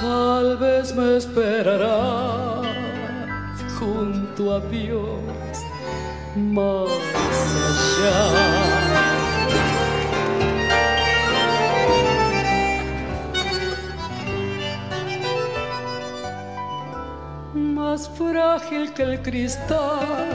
Tal 0.00 0.56
vez 0.58 0.94
me 0.94 1.16
esperarás 1.16 2.66
junto 3.78 4.54
a 4.54 4.60
Dios 4.60 5.20
más 6.36 6.88
allá. 7.70 9.14
más 17.94 18.08
frágil 18.08 18.92
que 18.92 19.02
el 19.04 19.22
cristal 19.22 20.32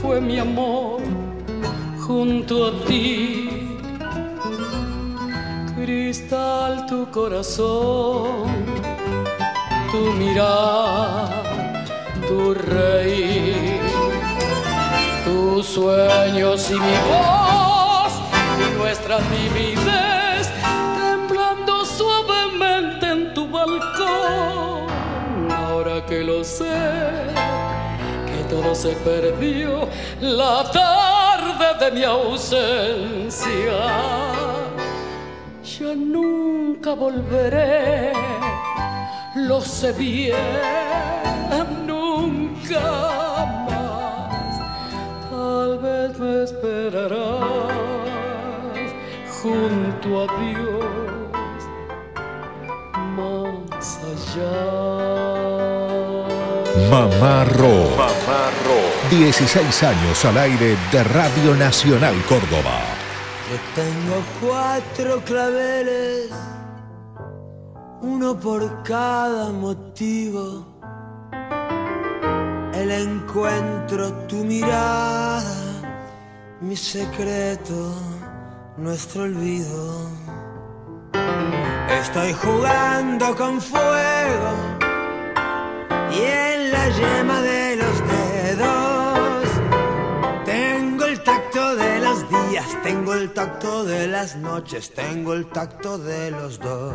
fue 0.00 0.20
mi 0.20 0.38
amor 0.38 1.00
junto 2.06 2.66
a 2.66 2.84
ti. 2.84 3.43
Cristal 5.84 6.86
tu 6.86 7.10
corazón, 7.10 8.46
tu 9.92 10.12
mirar, 10.14 11.28
tu 12.26 12.54
reír, 12.54 13.82
tus 15.26 15.66
sueños 15.66 16.70
y 16.70 16.80
mi 16.80 16.96
voz 17.10 18.14
y 18.62 18.78
nuestra 18.78 19.18
timidez 19.18 20.48
temblando 20.96 21.84
suavemente 21.84 23.06
en 23.06 23.34
tu 23.34 23.46
balcón. 23.46 24.88
Ahora 25.50 26.06
que 26.06 26.24
lo 26.24 26.42
sé, 26.44 26.80
que 28.26 28.42
todo 28.48 28.74
se 28.74 28.92
perdió 29.04 29.86
la 30.18 30.64
tarde 30.72 31.84
de 31.84 31.90
mi 31.90 32.04
ausencia. 32.04 33.34
Ya 35.78 35.94
nunca 35.94 36.94
volveré, 36.94 38.12
lo 39.34 39.60
sé 39.60 39.92
bien, 39.92 40.36
nunca 41.86 42.80
más. 43.66 44.54
Tal 45.30 45.78
vez 45.78 46.18
me 46.18 46.44
esperarás 46.44 47.72
junto 49.42 50.22
a 50.22 50.26
Dios, 50.40 50.84
más 53.16 54.00
allá. 54.12 54.56
Mamá 56.90 57.44
Ro. 57.44 57.74
16 59.10 59.82
años 59.82 60.24
al 60.24 60.38
aire 60.38 60.76
de 60.90 61.04
Radio 61.04 61.54
Nacional 61.54 62.14
Córdoba. 62.28 63.03
Tengo 63.74 64.24
cuatro 64.40 65.20
claveles, 65.24 66.28
uno 68.02 68.38
por 68.38 68.82
cada 68.82 69.50
motivo. 69.50 70.66
El 72.74 72.90
encuentro, 72.90 74.12
tu 74.26 74.36
mirada, 74.36 75.42
mi 76.60 76.74
secreto, 76.74 77.94
nuestro 78.76 79.22
olvido. 79.22 80.08
Estoy 82.00 82.32
jugando 82.32 83.36
con 83.36 83.60
fuego 83.60 84.50
y 86.10 86.20
en 86.22 86.72
la 86.72 86.88
yema 86.88 87.33
tengo 92.84 93.14
el 93.14 93.32
tacto 93.32 93.82
de 93.84 94.06
las 94.06 94.36
noches, 94.36 94.92
tengo 94.92 95.32
el 95.32 95.46
tacto 95.46 95.96
de 95.96 96.30
los 96.30 96.60
dos. 96.60 96.92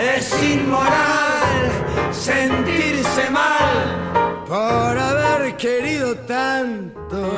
Es 0.00 0.42
inmoral 0.42 1.70
sentirse 2.10 3.30
mal 3.30 4.44
por 4.48 4.98
haber 4.98 5.56
querido 5.56 6.16
tanto. 6.26 7.30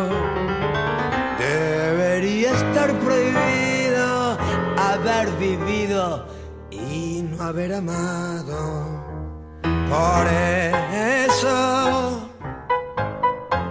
Debería 1.38 2.52
estar 2.52 2.98
prohibido 3.00 4.38
haber 4.78 5.30
vivido 5.38 6.26
y 6.70 7.26
no 7.28 7.44
haber 7.44 7.74
amado. 7.74 9.04
Por 9.62 10.26
eso, 11.26 12.30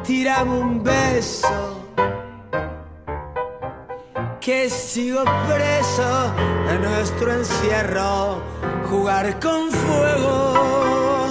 tirame 0.04 0.52
un 0.52 0.84
beso. 0.84 1.77
Que 4.48 4.70
sigo 4.70 5.26
preso 5.46 6.34
en 6.70 6.82
nuestro 6.82 7.34
encierro, 7.34 8.42
jugar 8.90 9.38
con 9.42 9.70
fuego. 9.70 11.28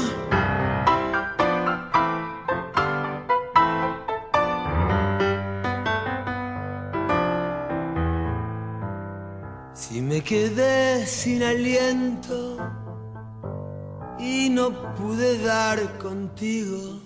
Si 9.72 10.02
me 10.02 10.20
quedé 10.20 11.06
sin 11.06 11.42
aliento 11.42 12.58
y 14.18 14.50
no 14.50 14.72
pude 14.94 15.38
dar 15.38 15.96
contigo. 15.96 17.00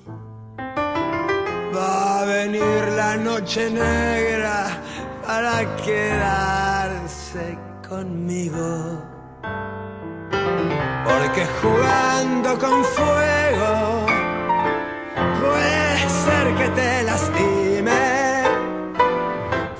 Va 1.72 2.22
a 2.22 2.24
venir 2.24 2.82
la 2.96 3.16
noche 3.16 3.70
negra 3.70 4.82
para 5.30 5.64
quedarse 5.76 7.56
conmigo. 7.88 9.00
Porque 11.08 11.42
jugando 11.62 12.58
con 12.58 12.84
fuego 12.96 14.06
puede 15.40 16.08
ser 16.24 16.46
que 16.58 16.68
te 16.80 17.02
lastime. 17.10 18.02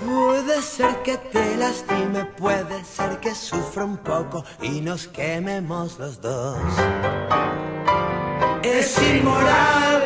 Puede 0.06 0.62
ser 0.62 0.94
que 1.02 1.16
te 1.16 1.56
lastime, 1.56 2.24
puede 2.44 2.84
ser 2.84 3.18
que 3.18 3.34
sufra 3.34 3.84
un 3.84 3.98
poco 3.98 4.44
y 4.62 4.80
nos 4.80 5.08
quememos 5.08 5.98
los 5.98 6.20
dos. 6.20 6.58
Es 8.62 8.88
inmoral 9.02 10.02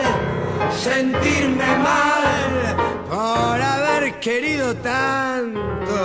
sentirme 0.73 1.71
mal 1.89 2.94
querido 4.25 4.75
tanto. 4.77 5.97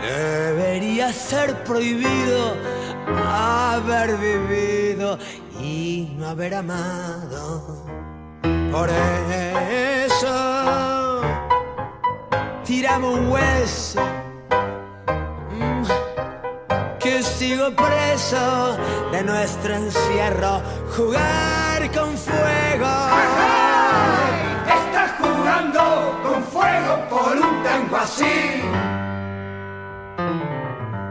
Debería 0.00 1.12
ser 1.12 1.62
prohibido 1.62 2.56
haber 3.30 4.16
vivido 4.16 5.18
y 5.60 6.14
no 6.16 6.28
haber 6.28 6.54
amado. 6.54 7.84
Por 8.72 8.88
eso 10.06 11.20
tiramos 12.64 13.18
un 13.18 13.28
hueso. 13.32 14.00
mm, 15.58 15.82
Que 16.98 17.22
sigo 17.22 17.70
preso 17.76 18.78
de 19.12 19.22
nuestro 19.24 19.74
encierro, 19.74 20.62
jugar 20.96 21.90
con 21.92 22.16
fuego. 22.16 23.57
Fuego 26.58 27.08
por 27.08 27.36
un 27.36 27.62
tango 27.62 27.96
así. 27.96 28.24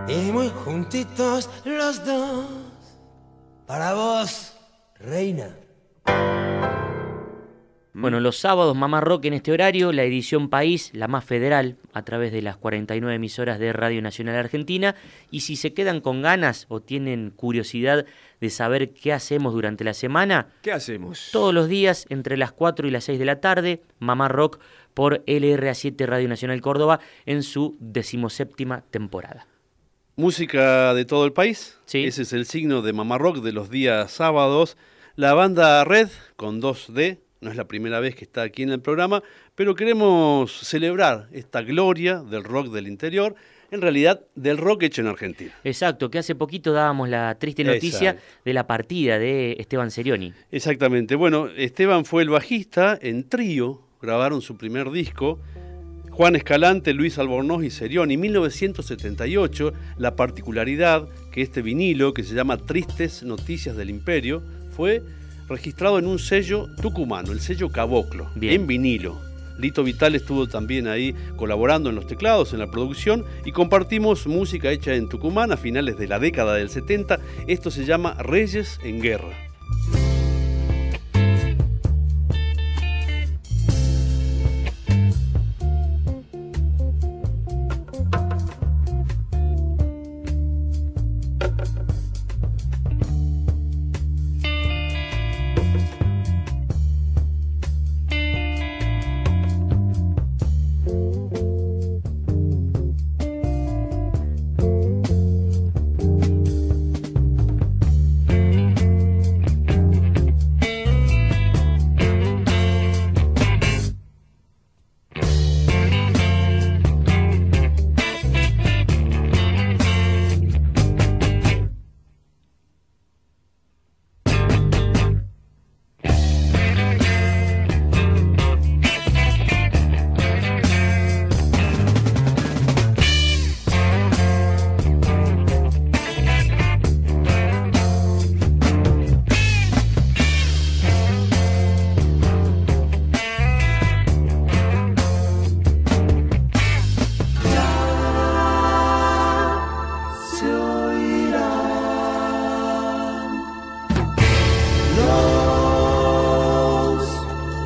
Y 0.09 0.31
muy 0.31 0.49
juntitos 0.49 1.49
los 1.63 2.05
dos. 2.05 2.45
Para 3.65 3.93
vos, 3.93 4.57
reina. 4.99 5.55
Bueno, 7.93 8.19
los 8.19 8.37
sábados 8.37 8.77
Mamá 8.77 9.01
Rock 9.01 9.25
en 9.25 9.33
este 9.33 9.51
horario, 9.51 9.91
la 9.91 10.03
edición 10.03 10.49
País, 10.49 10.91
la 10.93 11.07
más 11.07 11.25
federal, 11.25 11.77
a 11.93 12.03
través 12.03 12.31
de 12.31 12.43
las 12.43 12.55
49 12.55 13.15
emisoras 13.15 13.57
de 13.57 13.73
Radio 13.73 14.03
Nacional 14.03 14.35
Argentina. 14.35 14.95
Y 15.31 15.39
si 15.41 15.55
se 15.55 15.73
quedan 15.73 15.99
con 16.01 16.21
ganas 16.21 16.67
o 16.69 16.79
tienen 16.79 17.31
curiosidad 17.31 18.05
de 18.39 18.49
saber 18.51 18.93
qué 18.93 19.13
hacemos 19.13 19.51
durante 19.53 19.83
la 19.83 19.95
semana, 19.95 20.49
¿Qué 20.61 20.71
hacemos? 20.71 21.29
todos 21.31 21.53
los 21.55 21.67
días 21.67 22.05
entre 22.09 22.37
las 22.37 22.51
4 22.51 22.87
y 22.87 22.91
las 22.91 23.03
6 23.05 23.17
de 23.17 23.25
la 23.25 23.41
tarde, 23.41 23.81
Mamá 23.97 24.27
Rock 24.27 24.59
por 24.97 25.23
LRA7 25.25 26.07
Radio 26.07 26.27
Nacional 26.27 26.59
Córdoba 26.59 26.99
en 27.27 27.43
su 27.43 27.77
decimoséptima 27.79 28.83
temporada. 28.89 29.45
Música 30.15 30.95
de 30.95 31.05
todo 31.05 31.25
el 31.25 31.33
país. 31.33 31.77
Ese 31.93 32.23
es 32.23 32.33
el 32.33 32.47
signo 32.47 32.81
de 32.81 32.93
Mamá 32.93 33.19
Rock 33.19 33.43
de 33.43 33.51
los 33.51 33.69
días 33.69 34.11
sábados. 34.11 34.75
La 35.15 35.35
banda 35.35 35.83
Red 35.83 36.09
con 36.35 36.59
2D. 36.63 37.19
No 37.41 37.51
es 37.51 37.55
la 37.55 37.67
primera 37.67 37.99
vez 37.99 38.15
que 38.15 38.23
está 38.23 38.41
aquí 38.41 38.63
en 38.63 38.71
el 38.71 38.81
programa, 38.81 39.21
pero 39.53 39.75
queremos 39.75 40.51
celebrar 40.51 41.27
esta 41.31 41.61
gloria 41.61 42.23
del 42.23 42.43
rock 42.43 42.69
del 42.69 42.87
interior, 42.87 43.35
en 43.69 43.81
realidad 43.83 44.21
del 44.33 44.57
rock 44.57 44.81
hecho 44.81 45.01
en 45.01 45.07
Argentina. 45.09 45.53
Exacto, 45.63 46.09
que 46.09 46.17
hace 46.17 46.33
poquito 46.33 46.73
dábamos 46.73 47.07
la 47.07 47.37
triste 47.37 47.63
noticia 47.63 48.09
Exacto. 48.09 48.41
de 48.45 48.53
la 48.53 48.65
partida 48.65 49.19
de 49.19 49.57
Esteban 49.59 49.91
Serioni. 49.91 50.33
Exactamente. 50.51 51.13
Bueno, 51.13 51.49
Esteban 51.49 52.03
fue 52.03 52.23
el 52.23 52.29
bajista, 52.31 52.97
en 52.99 53.29
trío 53.29 53.86
grabaron 54.01 54.41
su 54.41 54.57
primer 54.57 54.91
disco. 54.91 55.39
Juan 56.11 56.35
Escalante, 56.35 56.93
Luis 56.93 57.17
Albornoz 57.19 57.63
y 57.63 57.69
Serioni. 57.69 58.17
1978, 58.17 59.73
la 59.97 60.15
particularidad 60.15 61.07
que 61.31 61.41
este 61.41 61.61
vinilo, 61.61 62.13
que 62.13 62.23
se 62.23 62.33
llama 62.33 62.57
Tristes 62.57 63.23
Noticias 63.23 63.75
del 63.77 63.89
Imperio, 63.89 64.41
fue 64.71 65.03
registrado 65.47 65.99
en 65.99 66.07
un 66.07 66.19
sello 66.19 66.67
tucumano, 66.81 67.31
el 67.31 67.39
sello 67.39 67.69
Caboclo, 67.69 68.29
en 68.41 68.67
vinilo. 68.67 69.21
Lito 69.57 69.83
Vital 69.83 70.15
estuvo 70.15 70.47
también 70.47 70.87
ahí 70.87 71.15
colaborando 71.35 71.89
en 71.89 71.95
los 71.95 72.05
teclados, 72.05 72.53
en 72.53 72.59
la 72.59 72.69
producción, 72.69 73.25
y 73.45 73.51
compartimos 73.51 74.27
música 74.27 74.71
hecha 74.71 74.93
en 74.93 75.09
Tucumán 75.09 75.51
a 75.51 75.57
finales 75.57 75.97
de 75.97 76.07
la 76.07 76.19
década 76.19 76.55
del 76.55 76.69
70. 76.69 77.19
Esto 77.47 77.71
se 77.71 77.85
llama 77.85 78.13
Reyes 78.15 78.79
en 78.83 79.01
Guerra. 79.01 79.33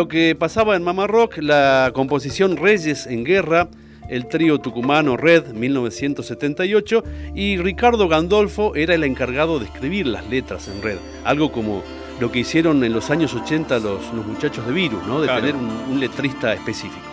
Lo 0.01 0.09
que 0.09 0.35
pasaba 0.35 0.77
en 0.77 0.83
Mamá 0.83 1.07
Rock, 1.07 1.37
la 1.43 1.91
composición 1.93 2.57
Reyes 2.57 3.07
en 3.07 3.23
Guerra, 3.23 3.69
el 4.09 4.29
trío 4.29 4.59
tucumano 4.59 5.19
Red 5.19 5.49
1978 5.49 7.05
y 7.35 7.59
Ricardo 7.59 8.09
Gandolfo 8.09 8.75
era 8.77 8.95
el 8.95 9.05
encargado 9.05 9.59
de 9.59 9.67
escribir 9.67 10.07
las 10.07 10.27
letras 10.31 10.69
en 10.69 10.81
Red, 10.81 10.97
algo 11.23 11.53
como 11.53 11.83
lo 12.19 12.33
que 12.33 12.39
hicieron 12.39 12.83
en 12.83 12.95
los 12.95 13.11
años 13.11 13.35
80 13.35 13.79
los, 13.81 14.15
los 14.15 14.25
muchachos 14.25 14.67
de 14.67 14.73
Virus, 14.73 15.07
¿no? 15.07 15.21
de 15.21 15.27
Claro. 15.27 15.43
tener 15.43 15.55
un, 15.55 15.69
un 15.93 16.01
letrista 16.01 16.55
específico. 16.55 17.10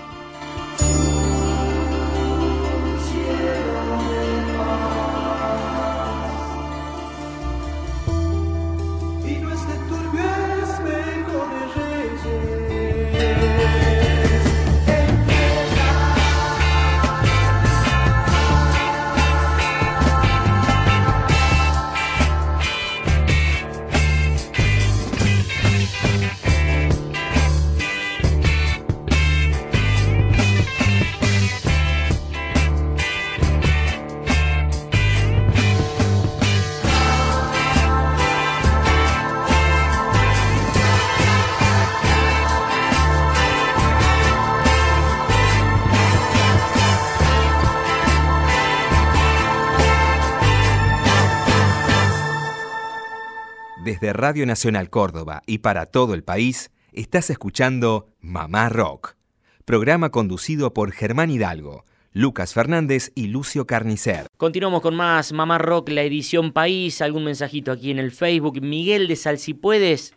Desde 54.07 54.21
Radio 54.21 54.45
Nacional 54.45 54.89
Córdoba 54.89 55.43
y 55.45 55.57
para 55.57 55.85
todo 55.87 56.13
el 56.13 56.23
país, 56.23 56.71
estás 56.93 57.29
escuchando 57.29 58.07
Mamá 58.21 58.69
Rock, 58.69 59.17
programa 59.65 60.11
conducido 60.11 60.73
por 60.73 60.93
Germán 60.93 61.29
Hidalgo, 61.29 61.83
Lucas 62.13 62.53
Fernández 62.53 63.11
y 63.15 63.27
Lucio 63.27 63.67
Carnicer. 63.67 64.27
Continuamos 64.37 64.81
con 64.81 64.95
más 64.95 65.33
Mamá 65.33 65.57
Rock, 65.57 65.89
la 65.89 66.03
edición 66.03 66.53
País. 66.53 67.01
Algún 67.01 67.25
mensajito 67.25 67.69
aquí 67.69 67.91
en 67.91 67.99
el 67.99 68.11
Facebook. 68.11 68.61
Miguel 68.61 69.09
de 69.09 69.17
Salsipuedes 69.17 70.13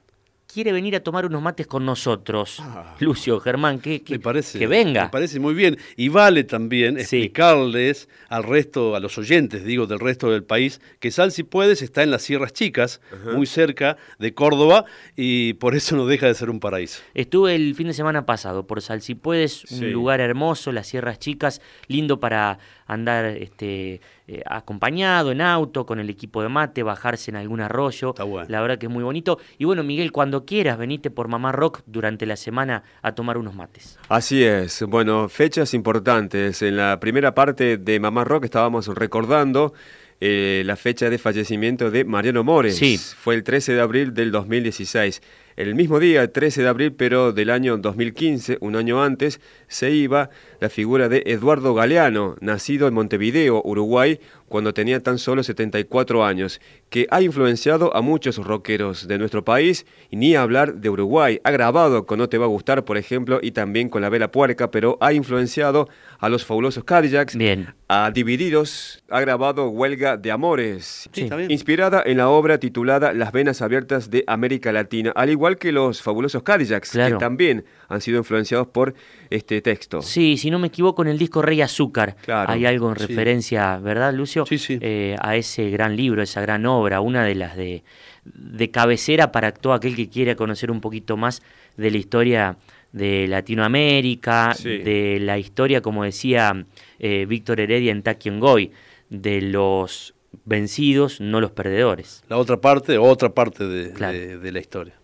quiere 0.52 0.72
venir 0.72 0.96
a 0.96 1.00
tomar 1.00 1.26
unos 1.26 1.40
mates 1.42 1.66
con 1.66 1.84
nosotros. 1.86 2.62
Lucio, 2.98 3.40
Germán, 3.40 3.80
que, 3.80 4.02
que, 4.02 4.18
parece, 4.18 4.58
que 4.58 4.66
venga. 4.66 5.04
Me 5.04 5.10
parece 5.10 5.40
muy 5.40 5.54
bien. 5.54 5.78
Y 5.96 6.08
vale 6.08 6.44
también 6.44 6.98
explicarles 6.98 8.08
al 8.28 8.44
resto, 8.44 8.94
a 8.96 9.00
los 9.00 9.16
oyentes, 9.18 9.64
digo, 9.64 9.86
del 9.86 9.98
resto 10.00 10.30
del 10.30 10.44
país, 10.44 10.80
que 10.98 11.10
Sal 11.10 11.32
si 11.32 11.42
puedes 11.42 11.82
está 11.82 12.02
en 12.02 12.10
las 12.10 12.22
Sierras 12.22 12.52
Chicas, 12.52 13.00
muy 13.34 13.46
cerca 13.46 13.96
de 14.18 14.34
Córdoba, 14.34 14.84
y 15.16 15.54
por 15.54 15.74
eso 15.74 15.96
no 15.96 16.06
deja 16.06 16.26
de 16.26 16.34
ser 16.34 16.50
un 16.50 16.60
paraíso. 16.60 17.02
Estuve 17.14 17.54
el 17.54 17.74
fin 17.74 17.86
de 17.88 17.94
semana 17.94 18.26
pasado 18.26 18.66
por 18.66 18.82
Salsipuedes, 18.82 19.64
un 19.70 19.78
Sí. 19.80 19.90
lugar 19.90 20.20
hermoso, 20.20 20.72
las 20.72 20.86
Sierras 20.88 21.18
Chicas, 21.18 21.60
lindo 21.88 22.20
para 22.20 22.58
andar 22.86 23.24
este, 23.24 24.00
eh, 24.32 24.44
acompañado 24.46 25.32
en 25.32 25.40
auto, 25.40 25.84
con 25.84 25.98
el 25.98 26.08
equipo 26.08 26.40
de 26.40 26.48
mate, 26.48 26.84
bajarse 26.84 27.32
en 27.32 27.36
algún 27.36 27.60
arroyo. 27.60 28.14
La 28.46 28.60
verdad 28.60 28.78
que 28.78 28.86
es 28.86 28.92
muy 28.92 29.02
bonito. 29.02 29.40
Y 29.58 29.64
bueno, 29.64 29.82
Miguel, 29.82 30.12
cuando 30.12 30.44
quieras, 30.44 30.78
venite 30.78 31.10
por 31.10 31.26
Mamá 31.26 31.50
Rock 31.50 31.80
durante 31.86 32.26
la 32.26 32.36
semana 32.36 32.84
a 33.02 33.12
tomar 33.12 33.38
unos 33.38 33.56
mates. 33.56 33.98
Así 34.08 34.44
es. 34.44 34.84
Bueno, 34.86 35.28
fechas 35.28 35.74
importantes. 35.74 36.62
En 36.62 36.76
la 36.76 37.00
primera 37.00 37.34
parte 37.34 37.76
de 37.76 37.98
Mamá 37.98 38.22
Rock 38.22 38.44
estábamos 38.44 38.86
recordando 38.86 39.74
eh, 40.20 40.62
la 40.64 40.76
fecha 40.76 41.10
de 41.10 41.18
fallecimiento 41.18 41.90
de 41.90 42.04
Mariano 42.04 42.44
Mores. 42.44 42.76
Sí. 42.76 42.98
Fue 42.98 43.34
el 43.34 43.42
13 43.42 43.72
de 43.72 43.80
abril 43.80 44.14
del 44.14 44.30
2016. 44.30 45.22
El 45.56 45.74
mismo 45.74 45.98
día, 45.98 46.22
el 46.22 46.30
13 46.30 46.62
de 46.62 46.68
abril, 46.68 46.92
pero 46.92 47.32
del 47.32 47.50
año 47.50 47.76
2015, 47.76 48.58
un 48.60 48.76
año 48.76 49.02
antes, 49.02 49.40
se 49.68 49.90
iba 49.90 50.30
la 50.60 50.68
figura 50.68 51.08
de 51.08 51.22
Eduardo 51.26 51.74
Galeano, 51.74 52.36
nacido 52.40 52.86
en 52.88 52.94
Montevideo, 52.94 53.60
Uruguay, 53.64 54.20
cuando 54.48 54.74
tenía 54.74 55.00
tan 55.00 55.18
solo 55.18 55.42
74 55.42 56.24
años, 56.24 56.60
que 56.88 57.06
ha 57.10 57.22
influenciado 57.22 57.94
a 57.94 58.02
muchos 58.02 58.36
rockeros 58.38 59.06
de 59.06 59.18
nuestro 59.18 59.44
país, 59.44 59.86
y 60.10 60.16
ni 60.16 60.34
hablar 60.34 60.74
de 60.74 60.90
Uruguay. 60.90 61.40
Ha 61.44 61.50
grabado 61.50 62.06
con 62.06 62.18
No 62.18 62.28
Te 62.28 62.38
Va 62.38 62.46
a 62.46 62.48
Gustar, 62.48 62.84
por 62.84 62.96
ejemplo, 62.96 63.38
y 63.42 63.52
también 63.52 63.88
con 63.88 64.02
La 64.02 64.08
Vela 64.08 64.30
Puerca, 64.32 64.70
pero 64.70 64.98
ha 65.00 65.12
influenciado 65.12 65.88
a 66.18 66.28
los 66.28 66.44
fabulosos 66.44 66.84
Cadillacs, 66.84 67.36
Bien. 67.36 67.74
a 67.88 68.10
Divididos, 68.10 69.02
ha 69.08 69.20
grabado 69.20 69.68
Huelga 69.68 70.16
de 70.16 70.30
Amores. 70.30 71.08
Sí, 71.12 71.28
inspirada 71.48 72.02
en 72.04 72.16
la 72.18 72.28
obra 72.28 72.58
titulada 72.58 73.12
Las 73.12 73.32
venas 73.32 73.62
abiertas 73.62 74.10
de 74.10 74.24
América 74.26 74.72
Latina, 74.72 75.12
al 75.14 75.30
igual 75.40 75.56
que 75.56 75.72
los 75.72 76.02
fabulosos 76.02 76.42
Cadillacs, 76.42 76.90
Claro. 76.90 77.16
que 77.16 77.20
también 77.24 77.64
han 77.88 78.02
sido 78.02 78.18
influenciados 78.18 78.66
por 78.68 78.94
este 79.30 79.62
texto. 79.62 80.02
Sí, 80.02 80.36
si 80.36 80.50
no 80.50 80.58
me 80.58 80.66
equivoco, 80.66 81.00
en 81.00 81.08
el 81.08 81.16
disco 81.16 81.40
Rey 81.40 81.62
Azúcar 81.62 82.14
Claro, 82.22 82.52
hay 82.52 82.66
algo 82.66 82.90
en 82.92 82.98
sí. 82.98 83.06
referencia, 83.06 83.78
¿verdad, 83.78 84.12
Lucio? 84.12 84.44
Sí, 84.44 84.58
sí. 84.58 84.78
Eh, 84.82 85.16
a 85.18 85.36
ese 85.36 85.70
gran 85.70 85.96
libro, 85.96 86.20
esa 86.22 86.42
gran 86.42 86.66
obra, 86.66 87.00
una 87.00 87.24
de 87.24 87.34
las 87.36 87.56
de, 87.56 87.82
de 88.24 88.70
cabecera 88.70 89.32
para 89.32 89.52
todo 89.52 89.72
aquel 89.72 89.96
que 89.96 90.10
quiera 90.10 90.34
conocer 90.36 90.70
un 90.70 90.82
poquito 90.82 91.16
más 91.16 91.40
de 91.78 91.90
la 91.90 91.96
historia 91.96 92.58
de 92.92 93.26
Latinoamérica, 93.26 94.52
Sí. 94.54 94.68
de 94.78 95.18
la 95.20 95.38
historia, 95.38 95.80
como 95.80 96.04
decía 96.04 96.66
eh, 96.98 97.24
Víctor 97.26 97.60
Heredia 97.60 97.92
en 97.92 98.40
Goy, 98.40 98.72
de 99.08 99.40
los 99.40 100.14
vencidos, 100.44 101.20
no 101.20 101.40
los 101.40 101.50
perdedores. 101.50 102.22
La 102.28 102.36
otra 102.36 102.60
parte, 102.60 102.98
otra 102.98 103.30
parte 103.34 103.64
de, 103.66 103.92
Claro. 103.92 104.18
de- 104.18 104.36
de 104.38 104.52
la 104.52 104.60
historia. 104.60 104.99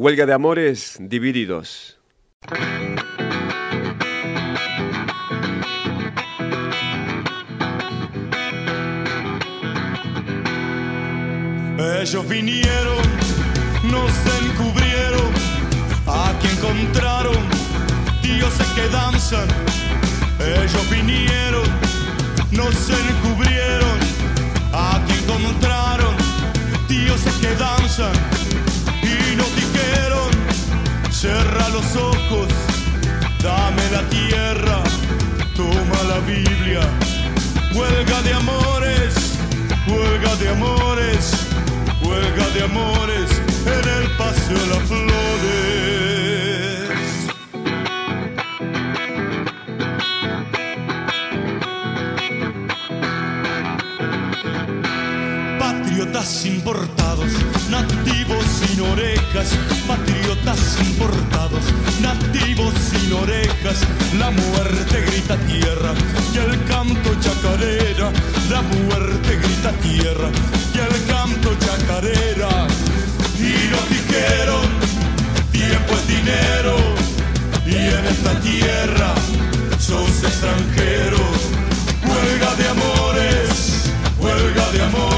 Huelga 0.00 0.26
de 0.26 0.32
amores 0.32 0.96
divididos. 1.00 1.98
Ellos 12.00 12.28
vinieron, 12.28 13.02
nos 13.90 14.12
encubrieron, 14.40 15.32
aquí 16.06 16.46
encontraron 16.46 17.34
dioses 18.22 18.68
que 18.76 18.88
danzan. 18.90 19.48
Ellos 20.38 20.90
vinieron, 20.92 21.64
nos 22.52 22.88
encubrieron, 22.88 23.98
aquí 24.72 25.14
encontraron 25.24 26.14
dioses 26.86 27.34
que 27.40 27.52
danzan. 27.56 28.37
Cierra 31.20 31.68
los 31.70 31.96
ojos, 31.96 32.46
dame 33.42 33.82
la 33.90 34.08
tierra, 34.08 34.84
toma 35.56 36.02
la 36.08 36.20
Biblia. 36.20 36.78
Huelga 37.74 38.22
de 38.22 38.34
amores, 38.34 39.14
huelga 39.88 40.36
de 40.36 40.48
amores, 40.50 41.32
huelga 42.02 42.48
de 42.50 42.62
amores 42.62 43.42
en 43.66 43.88
el 43.88 44.10
paseo 44.16 44.58
de 44.60 44.66
las 44.68 44.82
flores. 44.84 45.07
Patriotas 56.18 56.46
importados, 56.46 57.30
nativos 57.70 58.44
sin 58.44 58.80
orejas, 58.80 59.56
patriotas 59.86 60.76
importados, 60.80 61.62
nativos 62.00 62.74
sin 62.74 63.12
orejas, 63.12 63.86
la 64.18 64.32
muerte 64.32 65.00
grita 65.02 65.36
tierra 65.46 65.94
y 66.34 66.38
el 66.38 66.64
canto 66.64 67.14
chacarera, 67.20 68.10
la 68.50 68.62
muerte 68.62 69.36
grita 69.36 69.70
tierra 69.74 70.28
y 70.74 70.78
el 70.78 71.06
canto 71.06 71.54
chacarera. 71.60 72.66
Y 73.38 73.70
nos 73.70 73.88
dijeron, 73.88 74.66
tiempo 75.52 75.94
es 75.94 76.08
dinero, 76.08 76.76
y 77.64 77.76
en 77.76 78.06
esta 78.06 78.40
tierra 78.40 79.14
sos 79.78 80.24
extranjero. 80.24 81.18
Huelga 82.02 82.54
de 82.56 82.68
amores, 82.68 83.92
huelga 84.18 84.72
de 84.72 84.82
amores, 84.82 85.17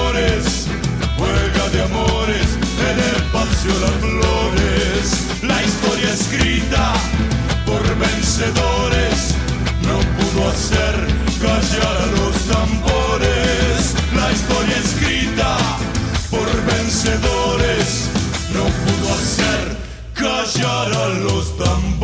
Las 3.67 3.91
Flores. 4.01 5.43
La 5.43 5.63
historia 5.63 6.11
escrita 6.15 6.95
por 7.67 7.83
vencedores 7.99 9.35
no 9.83 9.99
pudo 10.17 10.49
hacer 10.49 10.95
callar 11.43 11.97
a 11.97 12.07
los 12.07 12.37
tambores. 12.47 13.95
La 14.17 14.33
historia 14.33 14.77
escrita 14.79 15.59
por 16.31 16.47
vencedores 16.65 18.11
no 18.55 18.65
pudo 18.65 19.15
hacer 19.15 19.77
callar 20.15 20.95
a 20.95 21.09
los 21.19 21.59
tambores. 21.59 22.01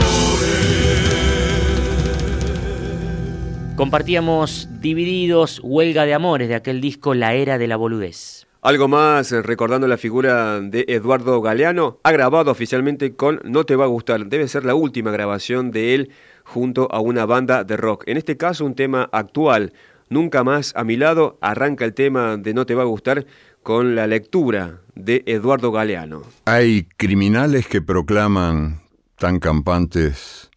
Compartíamos 3.77 4.69
Divididos, 4.79 5.61
Huelga 5.63 6.05
de 6.05 6.13
Amores 6.13 6.49
de 6.51 6.55
aquel 6.55 6.83
disco 6.83 7.15
La 7.15 7.33
Era 7.33 7.57
de 7.57 7.67
la 7.67 7.77
Boludez. 7.77 8.36
Algo 8.67 8.89
más, 8.89 9.31
eh, 9.31 9.43
recordando 9.43 9.87
la 9.87 9.97
figura 9.97 10.61
de 10.61 10.87
Eduardo 10.89 11.41
Galeano, 11.41 12.01
ha 12.03 12.11
grabado 12.11 12.51
oficialmente 12.51 13.15
con 13.15 13.41
No 13.45 13.63
Te 13.63 13.77
Va 13.77 13.85
a 13.85 13.87
Gustar. 13.87 14.27
Debe 14.27 14.49
ser 14.49 14.65
la 14.65 14.75
última 14.75 15.13
grabación 15.13 15.71
de 15.71 15.95
él 15.95 16.11
junto 16.43 16.91
a 16.91 16.99
una 16.99 17.27
banda 17.27 17.63
de 17.63 17.77
rock. 17.77 18.03
En 18.09 18.17
este 18.17 18.37
caso, 18.37 18.65
un 18.65 18.75
tema 18.75 19.09
actual. 19.13 19.73
Nunca 20.09 20.43
más 20.43 20.73
a 20.75 20.83
mi 20.83 20.97
lado 20.97 21.39
arranca 21.41 21.85
el 21.85 21.95
tema 21.95 22.39
de 22.39 22.55
No 22.55 22.67
Te 22.67 22.75
Va 22.75 22.83
a 22.83 22.87
Gustar 22.87 23.25
con 23.63 23.95
la 23.95 24.09
lectura 24.09 24.81
de 24.97 25.23
Eduardo 25.27 25.71
Galeano. 25.71 26.23
Hay 26.47 26.89
criminales 26.97 27.69
que 27.69 27.83
proclaman 27.83 28.81
tan 29.15 29.39
campantes, 29.39 30.51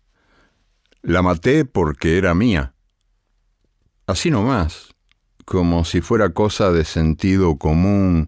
la 1.03 1.21
maté 1.21 1.63
porque 1.63 2.17
era 2.17 2.33
mía. 2.33 2.73
Así 4.07 4.31
nomás, 4.31 4.88
como 5.49 5.83
si 5.83 6.01
fuera 6.01 6.29
cosa 6.29 6.71
de 6.71 6.85
sentido 6.85 7.57
común 7.57 8.27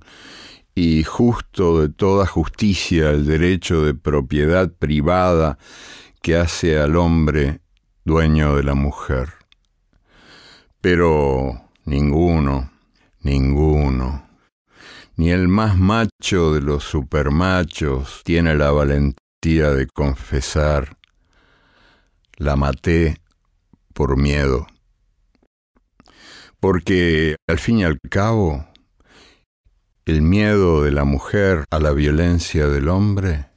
y 0.74 1.04
justo 1.04 1.80
de 1.80 1.90
toda 1.90 2.26
justicia 2.26 3.12
el 3.12 3.28
derecho 3.28 3.86
de 3.86 3.94
propiedad 3.94 4.72
privada 4.72 5.60
que 6.24 6.36
hace 6.36 6.80
al 6.80 6.96
hombre 6.96 7.60
dueño 8.06 8.56
de 8.56 8.64
la 8.64 8.74
mujer. 8.74 9.34
Pero 10.82 11.62
ninguno, 11.86 12.72
ninguno, 13.20 14.28
ni 15.16 15.30
el 15.30 15.48
más 15.48 15.78
macho 15.78 16.56
de 16.56 16.62
los 16.62 16.84
supermachos 16.86 18.24
tiene 18.24 18.56
la 18.56 18.72
valentía 18.72 19.70
de 19.70 19.86
confesar, 19.86 20.98
la 22.38 22.56
maté 22.56 23.18
por 23.94 24.18
miedo. 24.18 24.66
Porque 26.62 27.38
al 27.48 27.58
fin 27.58 27.80
y 27.80 27.84
al 27.84 28.00
cabo, 28.00 28.68
el 30.06 30.22
miedo 30.22 30.84
de 30.84 30.92
la 30.92 31.06
mujer 31.06 31.66
a 31.72 31.80
la 31.80 31.92
violencia 31.92 32.68
del 32.68 32.88
hombre 32.88 33.48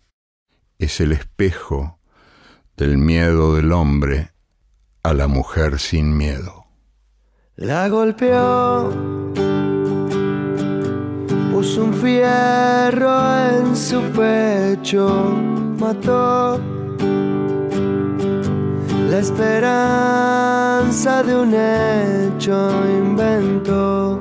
es 0.79 1.01
el 1.01 1.13
espejo 1.13 1.99
del 2.79 2.97
miedo 2.97 3.57
del 3.57 3.73
hombre 3.73 4.33
a 5.03 5.13
la 5.13 5.29
mujer 5.29 5.79
sin 5.81 6.17
miedo. 6.17 6.65
La 7.57 7.91
golpeó, 7.91 8.89
puso 11.53 11.85
un 11.85 11.93
fierro 11.93 13.39
en 13.51 13.77
su 13.77 14.01
pecho, 14.13 15.31
mató 15.79 16.84
la 19.11 19.19
esperanza 19.19 19.63
de 21.23 21.35
un 21.35 21.55
hecho, 21.55 22.71
inventó 22.89 24.21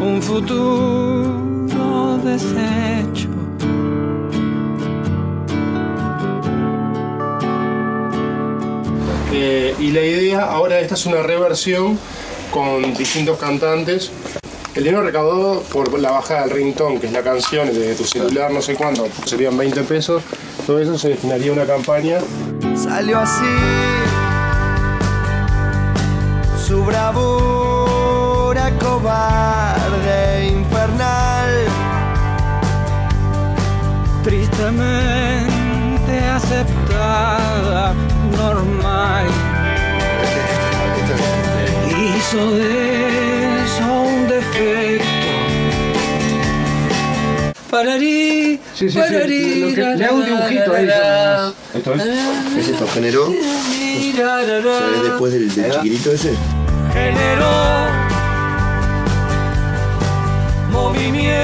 un 0.00 0.22
futuro 0.22 1.28
deshecho. 2.24 3.28
Eh, 9.32 9.74
y 9.78 9.90
la 9.92 10.02
idea, 10.02 10.44
ahora 10.44 10.80
esta 10.80 10.94
es 10.94 11.06
una 11.06 11.22
reversión 11.22 11.98
con 12.50 12.94
distintos 12.94 13.38
cantantes. 13.38 14.10
El 14.74 14.84
dinero 14.84 15.02
recaudado 15.02 15.60
por 15.64 15.98
la 16.00 16.12
bajada 16.12 16.46
del 16.46 16.50
ringtone, 16.52 16.98
que 16.98 17.06
es 17.06 17.12
la 17.12 17.22
canción 17.22 17.70
de 17.74 17.94
tu 17.94 18.04
celular, 18.04 18.50
no 18.50 18.62
sé 18.62 18.74
cuánto, 18.74 19.06
serían 19.26 19.54
20 19.58 19.82
pesos. 19.82 20.22
Todo 20.66 20.80
eso 20.80 20.96
se 20.96 21.10
destinaría 21.10 21.50
a 21.50 21.52
una 21.52 21.66
campaña. 21.66 22.20
salió 22.74 23.18
así. 23.18 23.44
Su 26.66 26.82
bravura 26.86 28.72
cobarde, 28.80 30.46
infernal. 30.46 31.66
Tristemente 34.24 36.18
aceptada, 36.32 37.92
normal. 38.38 39.26
Hizo 41.90 42.50
de 42.52 43.12
eso 43.12 43.46
un 43.46 43.51
defecto. 44.32 45.06
Pararí, 47.70 48.60
sí, 48.74 48.90
sí, 48.90 48.98
pararí, 48.98 49.70
sí. 49.70 49.74
Que, 49.74 49.80
le 49.96 50.04
hago 50.04 50.16
un 50.16 50.24
dibujito 50.26 50.74
ahí. 50.74 50.88
Esto 51.74 51.94
es. 51.94 52.02
¿Es 52.58 52.68
esto 52.68 52.86
generó? 52.88 53.32
¿Sabes 54.16 55.02
después 55.02 55.32
del, 55.32 55.54
del 55.54 55.72
chiquitito 55.72 56.12
ese? 56.12 56.34
Generó 56.92 57.50
movimiento. 60.70 61.41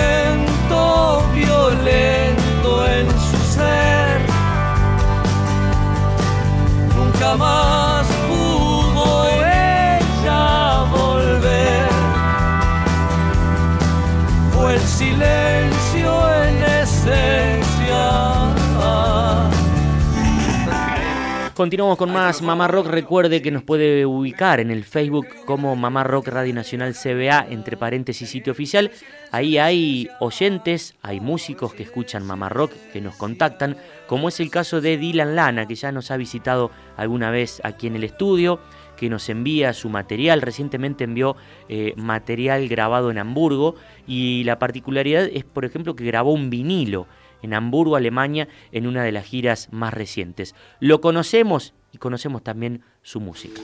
Continuamos 21.58 21.98
con 21.98 22.12
más 22.12 22.40
Mamá 22.40 22.68
Rock. 22.68 22.86
Recuerde 22.86 23.42
que 23.42 23.50
nos 23.50 23.64
puede 23.64 24.06
ubicar 24.06 24.60
en 24.60 24.70
el 24.70 24.84
Facebook 24.84 25.26
como 25.44 25.74
Mamá 25.74 26.04
Rock 26.04 26.28
Radio 26.28 26.54
Nacional 26.54 26.94
CBA, 26.94 27.48
entre 27.50 27.76
paréntesis 27.76 28.30
sitio 28.30 28.52
oficial. 28.52 28.92
Ahí 29.32 29.58
hay 29.58 30.08
oyentes, 30.20 30.94
hay 31.02 31.18
músicos 31.18 31.74
que 31.74 31.82
escuchan 31.82 32.24
Mamá 32.24 32.48
Rock, 32.48 32.74
que 32.92 33.00
nos 33.00 33.16
contactan, 33.16 33.76
como 34.06 34.28
es 34.28 34.38
el 34.38 34.52
caso 34.52 34.80
de 34.80 34.98
Dylan 34.98 35.34
Lana, 35.34 35.66
que 35.66 35.74
ya 35.74 35.90
nos 35.90 36.12
ha 36.12 36.16
visitado 36.16 36.70
alguna 36.96 37.32
vez 37.32 37.60
aquí 37.64 37.88
en 37.88 37.96
el 37.96 38.04
estudio, 38.04 38.60
que 38.96 39.10
nos 39.10 39.28
envía 39.28 39.72
su 39.72 39.88
material. 39.88 40.42
Recientemente 40.42 41.02
envió 41.02 41.34
eh, 41.68 41.92
material 41.96 42.68
grabado 42.68 43.10
en 43.10 43.18
Hamburgo 43.18 43.74
y 44.06 44.44
la 44.44 44.60
particularidad 44.60 45.24
es, 45.24 45.42
por 45.42 45.64
ejemplo, 45.64 45.96
que 45.96 46.04
grabó 46.04 46.32
un 46.32 46.50
vinilo 46.50 47.08
en 47.42 47.54
Hamburgo, 47.54 47.96
Alemania, 47.96 48.48
en 48.72 48.86
una 48.86 49.02
de 49.02 49.12
las 49.12 49.26
giras 49.26 49.68
más 49.70 49.94
recientes. 49.94 50.54
Lo 50.80 51.00
conocemos 51.00 51.74
y 51.92 51.98
conocemos 51.98 52.42
también 52.42 52.82
su 53.02 53.20
música. 53.20 53.60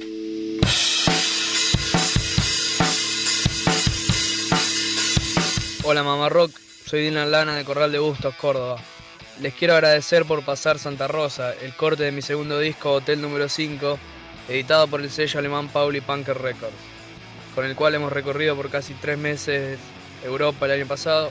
Hola 5.87 6.03
Mamá 6.03 6.31
Rock, 6.31 6.51
soy 6.87 7.03
Dylan 7.03 7.31
Lana 7.31 7.57
de 7.57 7.65
Corral 7.65 7.93
de 7.93 7.99
Bustos, 7.99 8.35
Córdoba. 8.37 8.77
Les 9.41 9.53
quiero 9.53 9.75
agradecer 9.75 10.25
por 10.25 10.45
pasar 10.45 10.79
Santa 10.79 11.09
Rosa, 11.09 11.53
el 11.61 11.75
corte 11.75 12.05
de 12.05 12.13
mi 12.13 12.23
segundo 12.23 12.59
disco 12.59 12.93
Hotel 12.93 13.21
número 13.21 13.49
5, 13.49 13.99
editado 14.49 14.87
por 14.87 15.01
el 15.01 15.11
sello 15.11 15.41
alemán 15.41 15.69
Pauli 15.69 16.01
Punker 16.01 16.39
Records, 16.39 16.75
con 17.55 17.67
el 17.67 17.75
cual 17.75 17.97
hemos 17.97 18.13
recorrido 18.13 18.57
por 18.57 18.71
casi 18.71 18.95
tres 18.95 19.19
meses 19.19 19.79
Europa 20.25 20.65
el 20.67 20.73
año 20.73 20.87
pasado 20.87 21.31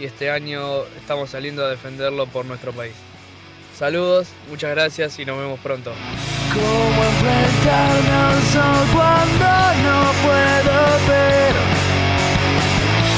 y 0.00 0.06
este 0.06 0.30
año 0.30 0.84
estamos 0.98 1.30
saliendo 1.30 1.64
a 1.64 1.68
defenderlo 1.68 2.26
por 2.26 2.46
nuestro 2.46 2.72
país. 2.72 2.94
Saludos, 3.78 4.28
muchas 4.48 4.70
gracias 4.70 5.18
y 5.18 5.26
nos 5.26 5.38
vemos 5.38 5.60
pronto. 5.60 5.92
¿Cómo 6.52 7.02
sol 8.52 8.88
cuando 8.92 9.48
no 9.84 10.12
puedo 10.22 10.76
ver? 11.06 11.52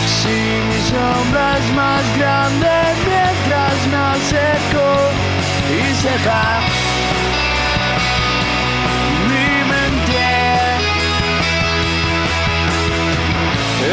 Si 0.06 0.28
mi 0.28 0.80
sombra 0.90 1.58
es 1.58 1.72
más 1.74 2.18
grande 2.18 2.68
mientras 3.06 3.86
me 3.90 3.96
acerco 3.96 4.86
y 5.70 5.94
se 5.94 6.14
va 6.28 6.60
mi 9.28 9.48
mente. 9.70 10.26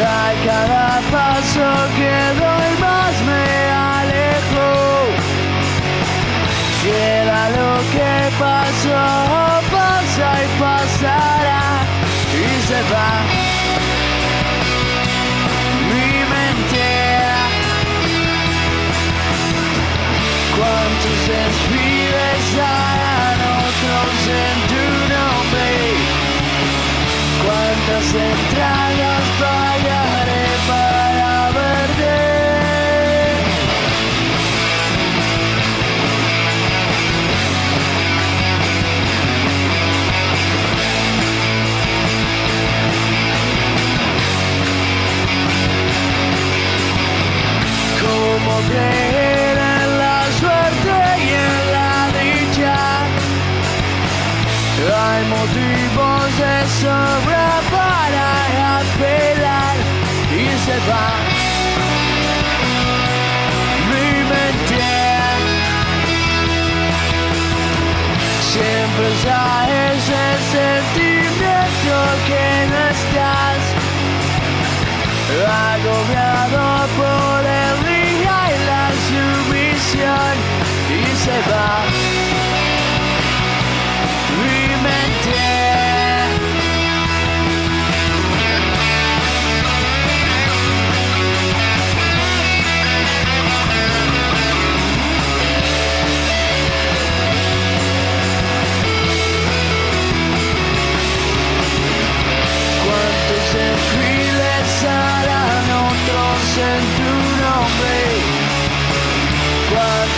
A 0.06 0.34
cada 0.46 1.02
paso 1.12 1.68
que 1.98 2.40
doy 2.40 2.59
Queda 6.90 7.50
lo 7.52 7.72
que 7.94 8.12
pasó, 8.40 9.02
pasa 9.72 10.28
y 10.44 10.60
pasará 10.60 11.86
y 12.34 12.68
se 12.68 12.82
va. 12.92 13.29
Sobra 56.82 57.50
para 57.76 58.78
apelar 58.80 59.76
y 60.32 60.48
se 60.66 60.78
va 60.90 61.08
mi 63.90 64.10
mente. 64.32 64.88
Siempre 68.52 69.08
sabes 69.26 70.04
ese 70.04 70.26
sentimiento 70.56 71.96
que 72.28 72.46
no 72.72 72.82
estás 72.96 73.62
agobiado 75.74 76.64
por 77.00 77.42
el 77.64 77.76
día 77.92 78.38
y 78.54 78.60
la 78.72 78.86
sumisión 79.10 80.34
y 80.96 81.16
se 81.24 81.38
va 81.52 81.89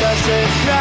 Pacific. 0.02 0.81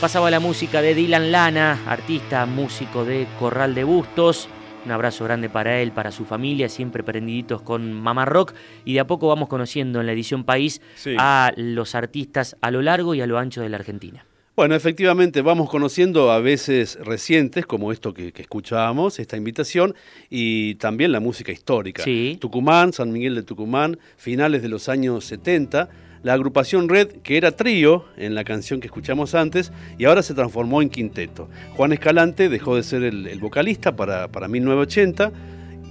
Pasaba 0.00 0.30
la 0.30 0.38
música 0.38 0.80
de 0.80 0.94
Dylan 0.94 1.32
Lana, 1.32 1.80
artista, 1.86 2.46
músico 2.46 3.04
de 3.04 3.26
Corral 3.40 3.74
de 3.74 3.82
Bustos. 3.82 4.48
Un 4.84 4.92
abrazo 4.92 5.24
grande 5.24 5.48
para 5.50 5.80
él, 5.80 5.90
para 5.90 6.12
su 6.12 6.24
familia, 6.24 6.68
siempre 6.68 7.02
prendiditos 7.02 7.62
con 7.62 7.92
Mamá 7.92 8.24
Rock. 8.24 8.54
Y 8.84 8.94
de 8.94 9.00
a 9.00 9.06
poco 9.08 9.26
vamos 9.26 9.48
conociendo 9.48 10.00
en 10.00 10.06
la 10.06 10.12
edición 10.12 10.44
País 10.44 10.80
Sí. 10.94 11.16
a 11.18 11.52
los 11.56 11.96
artistas 11.96 12.56
a 12.60 12.70
lo 12.70 12.80
largo 12.80 13.14
y 13.14 13.20
a 13.22 13.26
lo 13.26 13.38
ancho 13.38 13.60
de 13.60 13.68
la 13.70 13.76
Argentina. 13.78 14.24
Bueno, 14.54 14.74
efectivamente, 14.76 15.42
vamos 15.42 15.68
conociendo 15.68 16.30
a 16.30 16.38
veces 16.40 16.96
recientes, 17.04 17.66
como 17.66 17.90
esto 17.92 18.14
que, 18.14 18.32
que 18.32 18.42
escuchábamos, 18.42 19.18
esta 19.18 19.36
invitación, 19.36 19.94
y 20.30 20.76
también 20.76 21.10
la 21.12 21.20
música 21.20 21.50
histórica. 21.52 22.02
Sí. 22.04 22.38
Tucumán, 22.40 22.92
San 22.92 23.12
Miguel 23.12 23.34
de 23.34 23.42
Tucumán, 23.42 23.98
finales 24.16 24.62
de 24.62 24.68
los 24.68 24.88
años 24.88 25.24
70, 25.26 25.88
la 26.22 26.34
agrupación 26.34 26.88
Red, 26.88 27.08
que 27.22 27.36
era 27.36 27.52
trío 27.52 28.04
en 28.16 28.34
la 28.34 28.44
canción 28.44 28.80
que 28.80 28.86
escuchamos 28.86 29.34
antes, 29.34 29.72
y 29.98 30.04
ahora 30.04 30.22
se 30.22 30.34
transformó 30.34 30.82
en 30.82 30.90
quinteto. 30.90 31.48
Juan 31.76 31.92
Escalante 31.92 32.48
dejó 32.48 32.76
de 32.76 32.82
ser 32.82 33.02
el, 33.02 33.26
el 33.26 33.38
vocalista 33.40 33.96
para, 33.96 34.28
para 34.28 34.48
1980. 34.48 35.32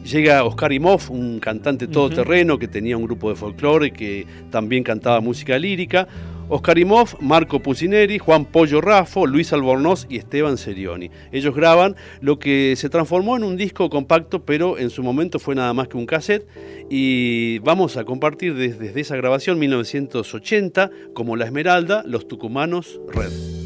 Llega 0.03 0.43
Oscar 0.43 0.71
Imhoff, 0.71 1.09
un 1.09 1.39
cantante 1.39 1.87
todoterreno 1.87 2.57
que 2.57 2.67
tenía 2.67 2.95
un 2.95 3.03
grupo 3.03 3.29
de 3.29 3.35
folclore 3.35 3.91
que 3.91 4.25
también 4.49 4.83
cantaba 4.83 5.19
música 5.19 5.57
lírica. 5.59 6.07
Oscar 6.49 6.79
Imov, 6.79 7.15
Marco 7.19 7.59
Pucineri, 7.61 8.19
Juan 8.19 8.45
Pollo 8.45 8.79
Raffo, 8.79 9.27
Luis 9.27 9.51
Albornoz 9.51 10.05
y 10.09 10.17
Esteban 10.17 10.57
Serioni. 10.57 11.11
Ellos 11.33 11.53
graban 11.53 11.95
lo 12.21 12.39
que 12.39 12.75
se 12.77 12.89
transformó 12.89 13.35
en 13.35 13.43
un 13.43 13.57
disco 13.57 13.89
compacto, 13.89 14.45
pero 14.45 14.77
en 14.77 14.89
su 14.89 15.03
momento 15.03 15.39
fue 15.39 15.55
nada 15.55 15.73
más 15.73 15.89
que 15.89 15.97
un 15.97 16.05
cassette. 16.05 16.47
Y 16.89 17.59
vamos 17.59 17.97
a 17.97 18.05
compartir 18.05 18.55
desde, 18.55 18.77
desde 18.77 19.01
esa 19.01 19.17
grabación 19.17 19.59
1980 19.59 20.89
como 21.13 21.35
La 21.35 21.45
Esmeralda, 21.45 22.03
Los 22.05 22.27
Tucumanos, 22.29 22.99
Red. 23.09 23.56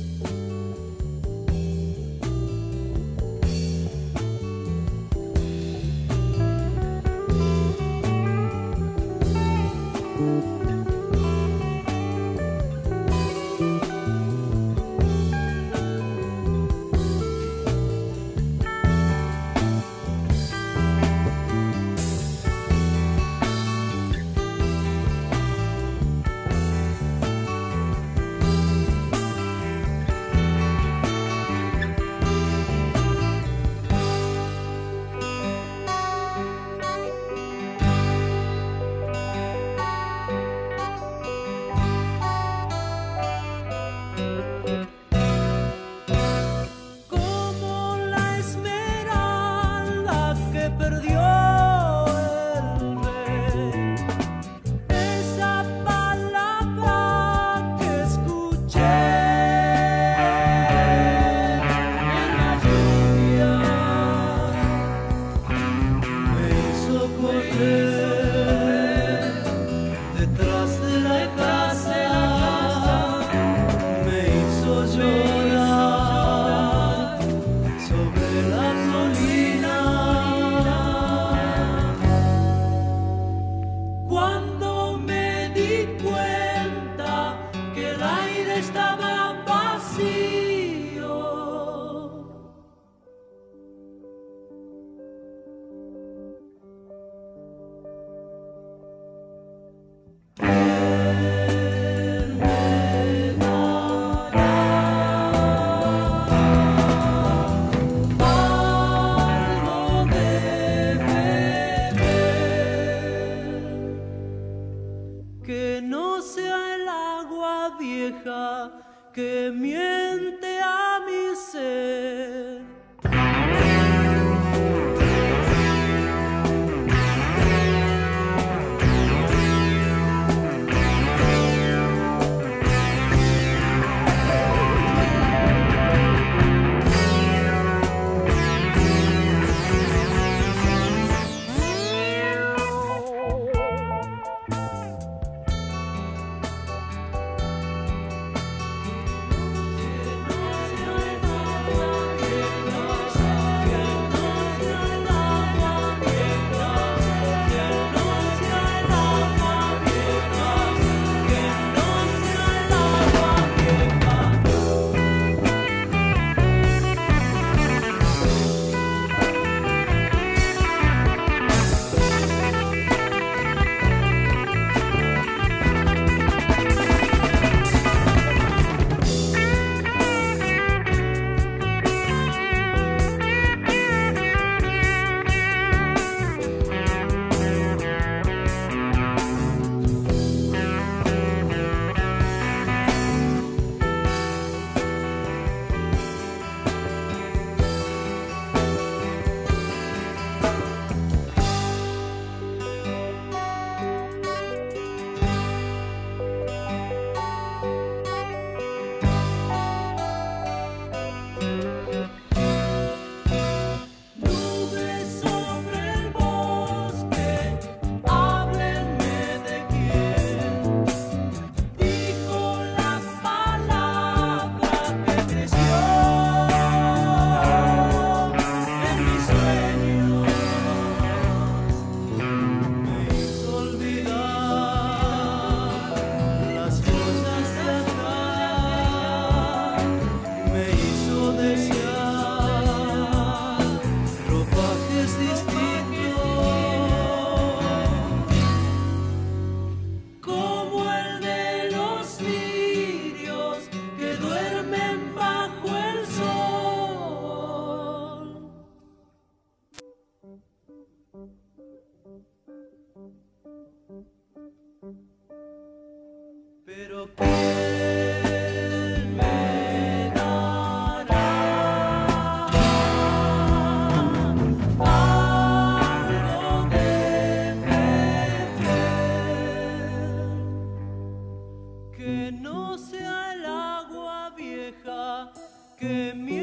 que 285.82 286.14
mi 286.16 286.41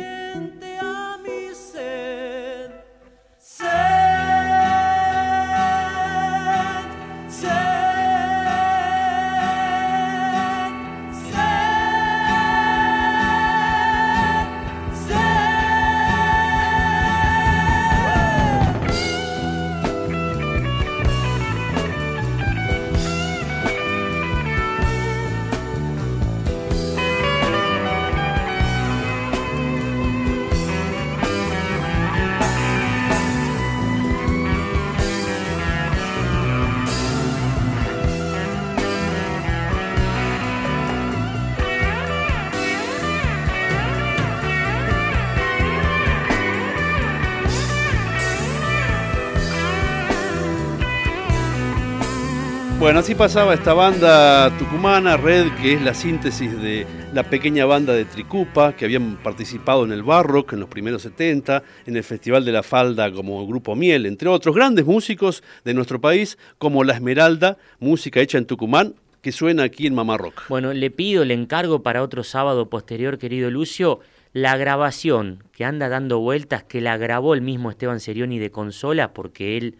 así 53.08 53.14
pasaba 53.14 53.54
esta 53.54 53.72
banda 53.72 54.54
tucumana, 54.58 55.16
Red, 55.16 55.46
que 55.62 55.72
es 55.72 55.80
la 55.80 55.94
síntesis 55.94 56.60
de 56.60 56.86
la 57.14 57.22
pequeña 57.22 57.64
banda 57.64 57.94
de 57.94 58.04
Tricupa, 58.04 58.74
que 58.74 58.84
habían 58.84 59.16
participado 59.16 59.86
en 59.86 59.92
el 59.92 60.02
Barrock 60.02 60.52
en 60.52 60.60
los 60.60 60.68
primeros 60.68 61.00
70, 61.00 61.62
en 61.86 61.96
el 61.96 62.04
Festival 62.04 62.44
de 62.44 62.52
la 62.52 62.62
Falda 62.62 63.10
como 63.10 63.46
Grupo 63.46 63.74
Miel, 63.74 64.04
entre 64.04 64.28
otros 64.28 64.54
grandes 64.54 64.84
músicos 64.84 65.42
de 65.64 65.72
nuestro 65.72 66.02
país, 66.02 66.36
como 66.58 66.84
La 66.84 66.92
Esmeralda, 66.92 67.56
música 67.80 68.20
hecha 68.20 68.36
en 68.36 68.44
Tucumán, 68.44 68.94
que 69.22 69.32
suena 69.32 69.62
aquí 69.62 69.86
en 69.86 69.94
Mamá 69.94 70.18
Rock. 70.18 70.42
Bueno, 70.50 70.74
le 70.74 70.90
pido, 70.90 71.24
le 71.24 71.32
encargo 71.32 71.82
para 71.82 72.02
otro 72.02 72.22
sábado 72.24 72.68
posterior, 72.68 73.16
querido 73.16 73.50
Lucio, 73.50 74.00
la 74.34 74.58
grabación 74.58 75.44
que 75.52 75.64
anda 75.64 75.88
dando 75.88 76.18
vueltas, 76.18 76.62
que 76.64 76.82
la 76.82 76.98
grabó 76.98 77.32
el 77.32 77.40
mismo 77.40 77.70
Esteban 77.70 78.00
Serioni 78.00 78.38
de 78.38 78.50
consola, 78.50 79.14
porque 79.14 79.56
él 79.56 79.76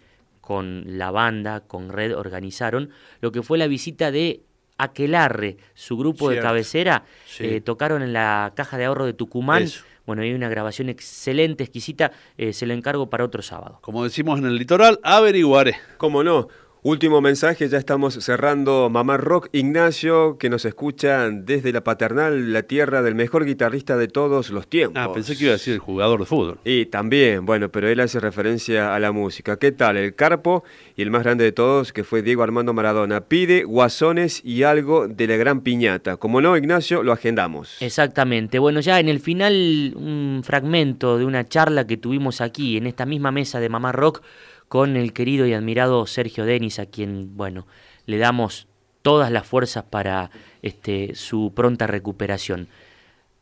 con 0.49 0.97
la 0.97 1.11
banda, 1.11 1.61
con 1.61 1.91
Red, 1.91 2.17
organizaron 2.17 2.89
lo 3.21 3.33
que 3.33 3.43
fue 3.43 3.59
la 3.59 3.67
visita 3.67 4.11
de 4.11 4.41
Aquelarre, 4.79 5.59
su 5.75 5.99
grupo 5.99 6.31
de 6.31 6.41
cabecera, 6.41 7.05
Sí. 7.27 7.45
eh, 7.45 7.61
tocaron 7.61 8.01
en 8.01 8.15
la 8.15 8.55
caja 8.57 8.79
de 8.79 8.87
ahorro 8.87 9.05
de 9.05 9.13
Tucumán. 9.13 9.65
Eso. 9.65 9.85
Bueno, 10.07 10.23
hay 10.23 10.33
una 10.33 10.49
grabación 10.49 10.89
excelente, 10.89 11.65
exquisita, 11.65 12.13
eh, 12.39 12.55
se 12.55 12.65
lo 12.65 12.73
encargo 12.73 13.11
para 13.11 13.25
otro 13.25 13.43
sábado. 13.43 13.79
Como 13.83 14.03
decimos 14.05 14.39
en 14.39 14.47
el 14.47 14.57
litoral, 14.57 14.99
averiguaré. 15.03 15.77
¿Cómo 15.99 16.25
no? 16.25 16.49
Último 16.85 17.21
mensaje, 17.21 17.69
ya 17.69 17.77
estamos 17.77 18.15
cerrando 18.15 18.89
Mamá 18.89 19.17
Rock. 19.17 19.49
Ignacio, 19.51 20.39
que 20.39 20.49
nos 20.49 20.65
escucha 20.65 21.29
desde 21.29 21.73
la 21.73 21.83
paternal, 21.83 22.53
la 22.53 22.63
tierra 22.63 23.03
del 23.03 23.17
mejor 23.17 23.45
guitarrista 23.45 23.97
de 23.97 24.07
todos 24.07 24.51
los 24.51 24.69
tiempos. 24.69 25.03
Ah, 25.05 25.13
pensé 25.13 25.37
que 25.37 25.45
iba 25.45 25.51
a 25.51 25.57
decir 25.57 25.75
el 25.75 25.81
jugador 25.81 26.21
de 26.21 26.27
fútbol. 26.27 26.59
Y 26.65 26.87
también, 26.87 27.45
bueno, 27.45 27.69
pero 27.69 27.89
él 27.89 27.99
hace 27.99 28.21
referencia 28.21 28.95
a 28.95 29.01
la 29.01 29.11
música. 29.11 29.59
¿Qué 29.59 29.73
tal? 29.73 29.97
El 29.97 30.15
Carpo 30.15 30.63
y 30.95 31.03
el 31.03 31.11
más 31.11 31.25
grande 31.25 31.43
de 31.43 31.51
todos, 31.51 31.93
que 31.93 32.05
fue 32.05 32.23
Diego 32.23 32.45
Armando 32.45 32.73
Maradona, 32.73 33.23
pide 33.23 33.65
guasones 33.65 34.45
y 34.45 34.63
algo 34.63 35.09
de 35.09 35.27
la 35.27 35.35
gran 35.35 35.63
piñata. 35.63 36.17
Como 36.17 36.41
no, 36.41 36.57
Ignacio, 36.57 37.03
lo 37.03 37.13
agendamos. 37.13 37.83
Exactamente. 37.83 38.61
Bueno, 38.61 38.79
ya 38.79 39.01
en 39.01 39.09
el 39.09 39.19
final, 39.19 39.95
un 39.97 40.43
fragmento 40.45 41.19
de 41.19 41.25
una 41.25 41.45
charla 41.45 41.89
que 41.89 41.97
tuvimos 41.97 42.41
aquí, 42.41 42.77
en 42.77 42.87
esta 42.87 43.05
misma 43.05 43.33
mesa 43.33 43.59
de 43.59 43.69
Mamá 43.69 43.91
Rock, 43.91 44.23
con 44.69 44.97
el 44.97 45.13
querido 45.13 45.47
y 45.47 45.55
admirado 45.55 46.07
Sergio 46.07 46.45
Denis, 46.45 46.79
a 46.79 46.87
quien, 46.87 47.37
bueno, 47.37 47.67
le 48.07 48.19
damos 48.19 48.67
todas 49.03 49.31
las 49.33 49.47
fuerzas 49.47 49.85
para 49.85 50.31
este, 50.63 51.15
su 51.15 51.53
pronta 51.55 51.87
recuperación. 51.87 52.69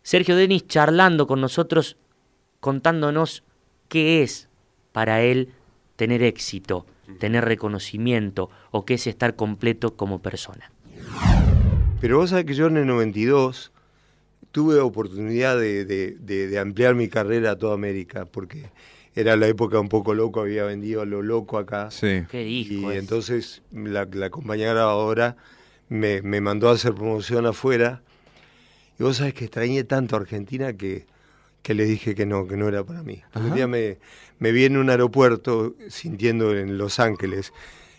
Sergio 0.03 0.37
Denis 0.37 0.67
charlando 0.69 1.27
con 1.27 1.41
nosotros, 1.41 1.97
contándonos 2.61 3.43
qué 3.89 4.23
es 4.23 4.49
para 4.93 5.23
él 5.23 5.53
tener 5.97 6.23
éxito, 6.23 6.87
tener 7.19 7.45
reconocimiento 7.45 8.51
o 8.71 8.85
qué 8.85 8.95
es 8.95 9.07
estar 9.07 9.35
completo 9.37 9.97
como 9.97 10.21
persona. 10.21 10.71
Pero 12.01 12.19
vos 12.19 12.31
sabés 12.31 12.45
que 12.45 12.55
yo 12.55 12.67
en 12.67 12.77
el 12.77 12.87
92 12.87 13.73
tuve 14.53 14.79
oportunidad 14.81 15.59
de, 15.59 15.85
de- 15.85 16.17
de- 16.21 16.47
de 16.49 16.59
ampliar 16.59 16.95
mi 16.95 17.09
carrera 17.09 17.53
a 17.53 17.59
toda 17.59 17.75
América, 17.75 18.27
porque 18.27 18.71
era 19.17 19.35
la 19.37 19.49
época 19.49 19.81
un 19.81 19.89
poco 19.89 20.15
loco, 20.15 20.41
había 20.43 20.65
vendido 20.65 21.01
a 21.03 21.07
lo 21.07 21.23
loco 21.23 21.59
acá. 21.59 21.91
Sí. 21.91 22.23
Qué 22.31 22.45
disco 22.45 22.93
Y 22.93 22.95
es. 22.97 22.99
entonces 23.01 23.63
la, 23.73 24.07
la 24.13 24.31
compañía 24.31 24.71
grabadora 24.73 25.37
me, 25.89 26.23
me 26.23 26.41
mandó 26.41 26.69
a 26.69 26.73
hacer 26.73 26.95
promoción 26.95 27.47
afuera. 27.47 28.03
Y 28.99 29.03
vos 29.03 29.17
sabés 29.17 29.35
que 29.35 29.47
extrañé 29.47 29.85
tanto 29.85 30.17
a 30.17 30.21
Argentina 30.21 30.75
que, 30.75 31.07
que 31.63 31.75
le 31.75 31.85
dije 31.85 32.15
que 32.15 32.27
no, 32.27 32.47
que 32.47 32.57
no 32.57 32.69
era 32.69 32.85
para 32.85 33.03
mí. 33.03 33.23
Un 33.35 33.55
día 33.55 33.67
me, 33.67 33.99
me 34.39 34.53
vi 34.53 34.65
en 34.67 34.77
un 34.77 34.89
aeropuerto 34.91 35.75
sintiendo 35.89 36.57
en 36.57 36.79
Los 36.79 37.01
Ángeles 37.01 37.53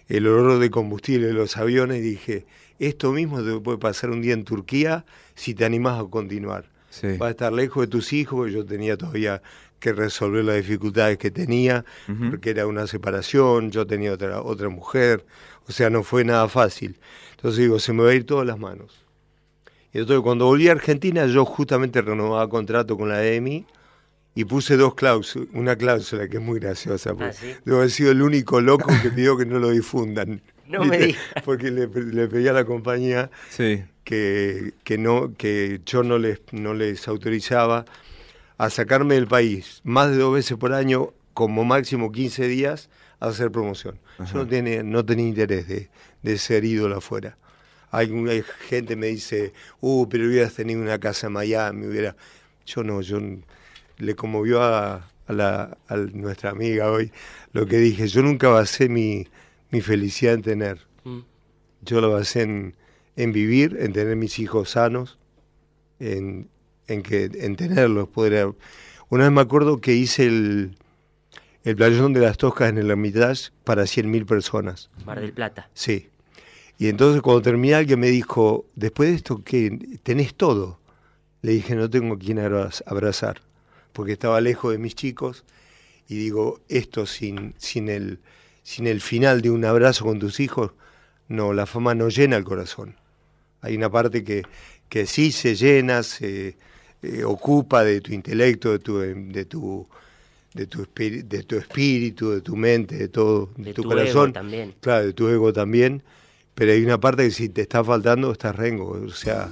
el 0.09 0.25
olor 0.27 0.59
de 0.59 0.69
combustible 0.69 1.27
de 1.27 1.33
los 1.33 1.57
aviones 1.57 1.97
y 1.97 2.01
dije, 2.01 2.45
esto 2.79 3.11
mismo 3.11 3.43
te 3.43 3.59
puede 3.59 3.77
pasar 3.77 4.09
un 4.11 4.21
día 4.21 4.33
en 4.33 4.45
Turquía 4.45 5.03
si 5.35 5.53
te 5.53 5.65
animás 5.65 5.99
a 5.99 6.05
continuar. 6.07 6.69
Sí. 6.89 7.17
Vas 7.17 7.27
a 7.27 7.31
estar 7.31 7.51
lejos 7.53 7.81
de 7.83 7.87
tus 7.87 8.13
hijos, 8.13 8.51
yo 8.51 8.65
tenía 8.65 8.97
todavía 8.97 9.41
que 9.79 9.93
resolver 9.93 10.43
las 10.45 10.55
dificultades 10.57 11.17
que 11.17 11.31
tenía, 11.31 11.85
porque 12.29 12.49
era 12.51 12.65
una 12.67 12.87
separación, 12.87 13.71
yo 13.71 13.85
tenía 13.85 14.13
otra, 14.13 14.41
otra 14.41 14.69
mujer, 14.69 15.25
o 15.67 15.71
sea, 15.71 15.89
no 15.89 16.03
fue 16.03 16.23
nada 16.23 16.47
fácil. 16.49 16.97
Entonces 17.35 17.59
digo, 17.59 17.79
se 17.79 17.93
me 17.93 18.03
va 18.03 18.09
a 18.09 18.13
ir 18.15 18.25
todas 18.25 18.45
las 18.47 18.57
manos. 18.57 19.05
Y 19.93 19.99
entonces 19.99 20.21
cuando 20.23 20.45
volví 20.45 20.67
a 20.69 20.71
Argentina, 20.73 21.25
yo 21.27 21.45
justamente 21.45 22.01
renovaba 22.01 22.49
contrato 22.49 22.97
con 22.97 23.09
la 23.09 23.25
EMI 23.25 23.65
y 24.35 24.45
puse 24.45 24.77
dos 24.77 24.95
cláusulas, 24.95 25.47
una 25.53 25.75
cláusula 25.75 26.27
que 26.27 26.37
es 26.37 26.43
muy 26.43 26.59
graciosa, 26.59 27.11
porque 27.11 27.25
¿Ah, 27.29 27.33
sí? 27.33 27.53
debo 27.65 27.77
haber 27.79 27.89
sido 27.91 28.11
el 28.11 28.21
único 28.21 28.61
loco 28.61 28.91
que 29.01 29.09
pidió 29.09 29.37
que 29.37 29.45
no 29.45 29.59
lo 29.59 29.69
difundan. 29.71 30.41
No 30.67 30.83
me 30.83 30.97
digas. 30.97 31.21
Porque 31.45 31.71
le, 31.71 31.87
le 31.87 32.27
pedí 32.27 32.45
a 32.49 32.51
la 32.51 32.65
compañía 32.65 33.31
Sí. 33.49 33.85
que, 34.03 34.73
que 34.83 34.97
no 34.97 35.31
que 35.37 35.79
yo 35.85 36.03
no 36.03 36.17
les 36.17 36.41
no 36.51 36.73
les 36.73 37.07
autorizaba 37.07 37.85
a 38.57 38.69
sacarme 38.69 39.15
del 39.15 39.27
país 39.27 39.81
más 39.83 40.09
de 40.11 40.17
dos 40.17 40.33
veces 40.33 40.57
por 40.57 40.73
año 40.73 41.13
como 41.33 41.63
máximo 41.63 42.11
15 42.11 42.47
días 42.47 42.89
a 43.19 43.27
hacer 43.27 43.51
promoción 43.51 43.99
Ajá. 44.17 44.31
yo 44.33 44.39
no 44.39 44.47
tenía 44.47 44.83
no 44.83 45.05
tenía 45.05 45.27
interés 45.27 45.67
de, 45.67 45.89
de 46.23 46.37
ser 46.37 46.65
ídolo 46.65 46.97
afuera 46.97 47.37
hay, 47.91 48.11
hay 48.27 48.43
gente 48.67 48.95
me 48.95 49.07
dice 49.07 49.53
uh 49.81 50.07
pero 50.09 50.25
hubieras 50.27 50.53
tenido 50.53 50.81
una 50.81 50.99
casa 50.99 51.27
en 51.27 51.33
Miami 51.33 51.87
hubiera 51.87 52.15
yo 52.65 52.83
no 52.83 53.01
yo 53.01 53.19
le 53.97 54.15
conmovió 54.15 54.61
a, 54.61 55.09
a 55.27 55.33
la, 55.33 55.77
a 55.87 55.95
nuestra 55.95 56.49
amiga 56.51 56.91
hoy 56.91 57.11
lo 57.53 57.65
que 57.65 57.77
dije 57.77 58.07
yo 58.07 58.21
nunca 58.23 58.49
basé 58.49 58.89
mi 58.89 59.27
mi 59.71 59.81
felicidad 59.81 60.33
en 60.33 60.41
tener 60.41 60.87
Mm. 61.05 61.19
yo 61.83 62.01
lo 62.01 62.11
basé 62.11 62.41
en, 62.41 62.75
en 63.15 63.31
vivir, 63.31 63.77
en 63.79 63.93
tener 63.93 64.15
mis 64.17 64.39
hijos 64.39 64.71
sanos, 64.71 65.17
en, 65.99 66.49
en, 66.87 67.01
que, 67.03 67.29
en 67.33 67.55
tenerlos. 67.55 68.07
Poder... 68.09 68.53
Una 69.09 69.23
vez 69.23 69.31
me 69.31 69.41
acuerdo 69.41 69.79
que 69.79 69.93
hice 69.93 70.25
el, 70.25 70.75
el 71.63 71.75
playón 71.75 72.13
de 72.13 72.19
las 72.19 72.37
Toscas 72.37 72.69
en 72.69 72.77
el 72.77 72.89
Hermitage 72.91 73.51
para 73.63 73.83
100.000 73.83 74.25
personas. 74.25 74.89
Mar 75.05 75.19
del 75.21 75.31
Plata. 75.33 75.69
Sí. 75.73 76.09
Y 76.77 76.89
entonces 76.89 77.21
cuando 77.21 77.41
terminé 77.41 77.75
alguien 77.75 77.99
me 77.99 78.07
dijo, 78.09 78.65
después 78.75 79.09
de 79.09 79.15
esto, 79.15 79.41
¿qué? 79.43 79.97
¿Tenés 80.03 80.35
todo? 80.35 80.79
Le 81.41 81.53
dije, 81.53 81.75
no 81.75 81.89
tengo 81.89 82.15
a 82.15 82.19
quien 82.19 82.37
abraz- 82.37 82.83
abrazar, 82.85 83.41
porque 83.93 84.11
estaba 84.11 84.41
lejos 84.41 84.71
de 84.73 84.77
mis 84.77 84.93
chicos. 84.93 85.43
Y 86.09 86.15
digo, 86.17 86.59
esto 86.69 87.05
sin, 87.05 87.53
sin, 87.57 87.89
el, 87.89 88.19
sin 88.63 88.87
el 88.87 89.01
final 89.01 89.41
de 89.41 89.49
un 89.51 89.65
abrazo 89.65 90.05
con 90.05 90.19
tus 90.19 90.39
hijos, 90.39 90.71
no, 91.27 91.51
la 91.53 91.65
fama 91.65 91.95
no 91.95 92.09
llena 92.09 92.37
el 92.37 92.43
corazón. 92.43 92.95
Hay 93.61 93.75
una 93.75 93.89
parte 93.89 94.23
que, 94.23 94.43
que 94.87 95.05
sí 95.05 95.31
se 95.31 95.55
llena, 95.55 96.03
se 96.03 96.55
eh, 97.03 97.23
ocupa 97.23 97.83
de 97.83 98.01
tu 98.01 98.13
intelecto, 98.13 98.71
de 98.71 98.79
tu, 98.79 98.97
de 98.99 99.45
tu, 99.45 99.87
de 100.53 100.65
tu, 100.67 100.81
espíritu, 100.81 101.27
de 101.29 101.43
tu 101.43 101.55
espíritu, 101.57 102.31
de 102.31 102.41
tu 102.41 102.55
mente, 102.55 102.95
de 102.97 103.07
todo, 103.09 103.49
de, 103.57 103.63
De 103.65 103.73
tu, 103.73 103.83
tu 103.83 103.89
corazón. 103.89 104.23
ego 104.29 104.33
también. 104.33 104.73
Claro, 104.81 105.05
de 105.05 105.13
tu 105.13 105.27
ego 105.29 105.53
también. 105.53 106.03
Pero 106.55 106.71
hay 106.71 106.83
una 106.83 106.99
parte 106.99 107.23
que 107.25 107.31
si 107.31 107.49
te 107.49 107.61
está 107.61 107.83
faltando, 107.83 108.31
estás 108.31 108.55
rengo. 108.55 108.89
O 109.05 109.09
sea, 109.09 109.49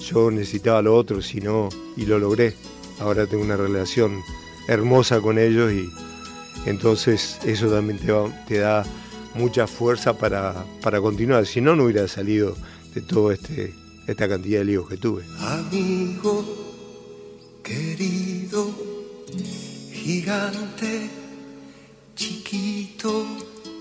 yo 0.00 0.30
necesitaba 0.30 0.80
lo 0.80 0.94
otro, 0.94 1.20
si 1.20 1.40
no, 1.40 1.68
y 1.96 2.06
lo 2.06 2.18
logré. 2.18 2.54
Ahora 3.00 3.26
tengo 3.26 3.44
una 3.44 3.56
relación 3.58 4.20
hermosa 4.68 5.20
con 5.20 5.38
ellos 5.38 5.70
y 5.72 5.86
entonces 6.64 7.38
eso 7.44 7.68
también 7.70 7.98
te, 7.98 8.10
va- 8.12 8.44
te 8.46 8.58
da 8.58 8.84
mucha 9.34 9.66
fuerza 9.66 10.16
para, 10.16 10.64
para 10.82 11.00
continuar. 11.00 11.46
Si 11.46 11.60
no, 11.60 11.76
no 11.76 11.84
hubiera 11.84 12.08
salido 12.08 12.56
de 12.94 13.02
toda 13.02 13.34
este, 13.34 13.74
esta 14.06 14.28
cantidad 14.28 14.60
de 14.60 14.64
líos 14.64 14.88
que 14.88 14.96
tuve. 14.96 15.24
Amigo 15.40 16.44
querido, 17.66 18.70
gigante, 19.92 21.10
chiquito, 22.14 23.26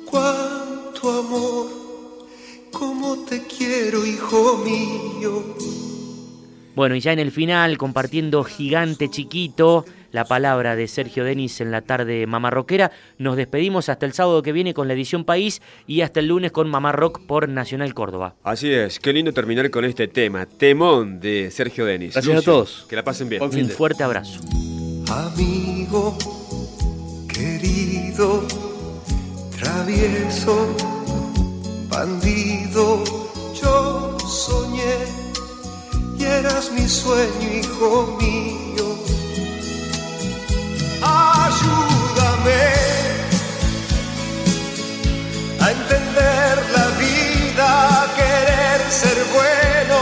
cuánto 0.09 1.19
amor, 1.19 1.67
cómo 2.71 3.26
te 3.26 3.43
quiero, 3.43 4.03
hijo 4.03 4.57
mío. 4.65 5.55
Bueno, 6.76 6.95
y 6.95 6.99
ya 6.99 7.13
en 7.13 7.19
el 7.19 7.32
final, 7.32 7.78
compartiendo 7.78 8.43
gigante 8.43 9.09
chiquito, 9.09 9.86
la 10.16 10.26
palabra 10.26 10.76
de 10.76 10.88
Sergio 10.88 11.24
Denis 11.24 11.61
en 11.61 11.72
la 11.72 11.82
tarde 11.82 12.26
Mamá 12.26 12.49
Rockera, 12.49 12.91
nos 13.18 13.36
despedimos 13.36 13.89
hasta 13.89 14.05
el 14.05 14.13
sábado 14.13 14.41
que 14.41 14.51
viene 14.51 14.74
con 14.74 14.88
la 14.88 14.93
edición 14.93 15.26
País 15.26 15.61
y 15.86 16.01
hasta 16.01 16.22
el 16.22 16.28
lunes 16.28 16.51
con 16.51 16.70
Mamá 16.70 16.93
Rock 16.93 17.22
por 17.28 17.49
Nacional 17.49 17.93
Córdoba. 17.93 18.36
Así 18.43 18.72
es, 18.72 18.99
qué 18.99 19.13
lindo 19.13 19.34
terminar 19.34 19.70
con 19.70 19.86
este 19.86 20.07
tema, 20.07 20.45
temón 20.45 21.20
de 21.20 21.51
Sergio 21.51 21.86
Denis. 21.86 22.13
Gracias 22.13 22.39
a 22.39 22.41
todos. 22.41 22.86
Que 22.89 22.95
la 22.95 23.03
pasen 23.03 23.30
bien. 23.30 23.43
Un 23.43 23.70
fuerte 23.70 24.03
abrazo. 24.03 24.39
Amigo 25.09 26.18
querido, 27.28 28.43
travieso, 29.59 30.76
bandido, 31.89 33.03
yo 33.53 34.18
soñé 34.20 34.95
y 36.18 36.24
eras 36.24 36.72
mi 36.72 36.88
sueño, 36.88 37.59
hijo 37.59 38.18
mío 38.22 38.84
ayúdame 41.55 42.63
a 45.61 45.71
entender 45.71 46.55
la 46.75 46.87
vida, 46.99 48.03
a 48.03 48.05
querer 48.15 48.81
ser 48.91 49.17
bueno, 49.33 49.99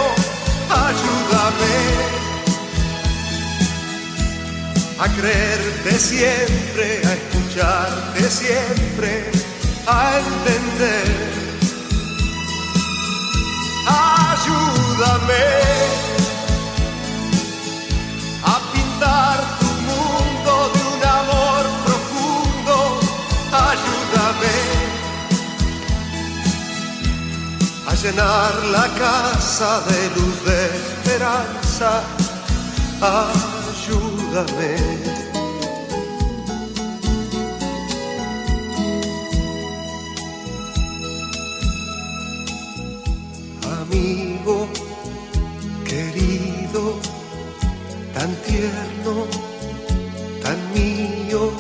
ayúdame 0.88 1.78
a 5.00 5.08
creerte 5.20 5.92
siempre, 6.00 7.02
a 7.06 7.14
escucharte 7.14 8.30
siempre, 8.30 9.32
a 9.88 10.20
entender. 10.20 11.34
Ayúdame 13.86 15.44
llenar 28.04 28.54
la 28.66 28.88
casa 29.00 29.80
de 29.88 30.10
luz 30.16 30.38
de 30.44 30.60
esperanza. 30.66 32.04
Ayúdame. 33.80 34.74
amigo 43.82 44.68
querido, 45.86 46.84
tan 48.14 48.32
tierno, 48.48 49.16
tan 50.44 50.60
mío, 50.74 51.52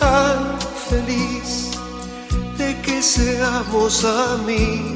tan 0.00 0.58
feliz 0.88 1.70
de 2.58 2.68
que 2.82 3.00
seamos 3.02 4.04
amigos. 4.04 4.95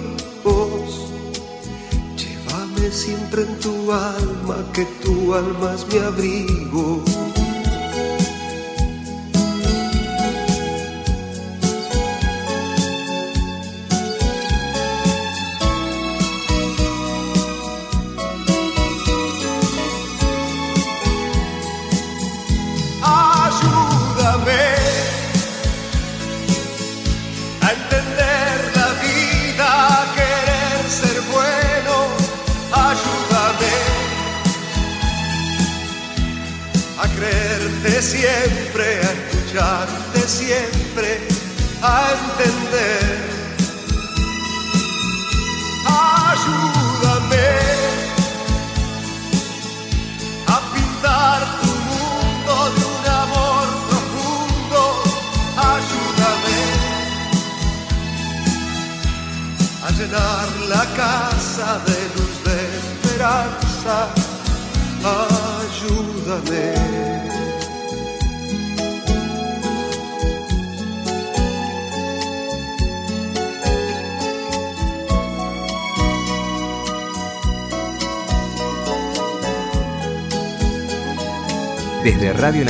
Llévame 2.16 2.90
siempre 2.90 3.42
en 3.42 3.58
tu 3.60 3.92
alma, 3.92 4.56
que 4.72 4.84
tu 5.02 5.34
alma 5.34 5.74
es 5.74 5.86
mi 5.92 5.98
abrigo. 5.98 7.04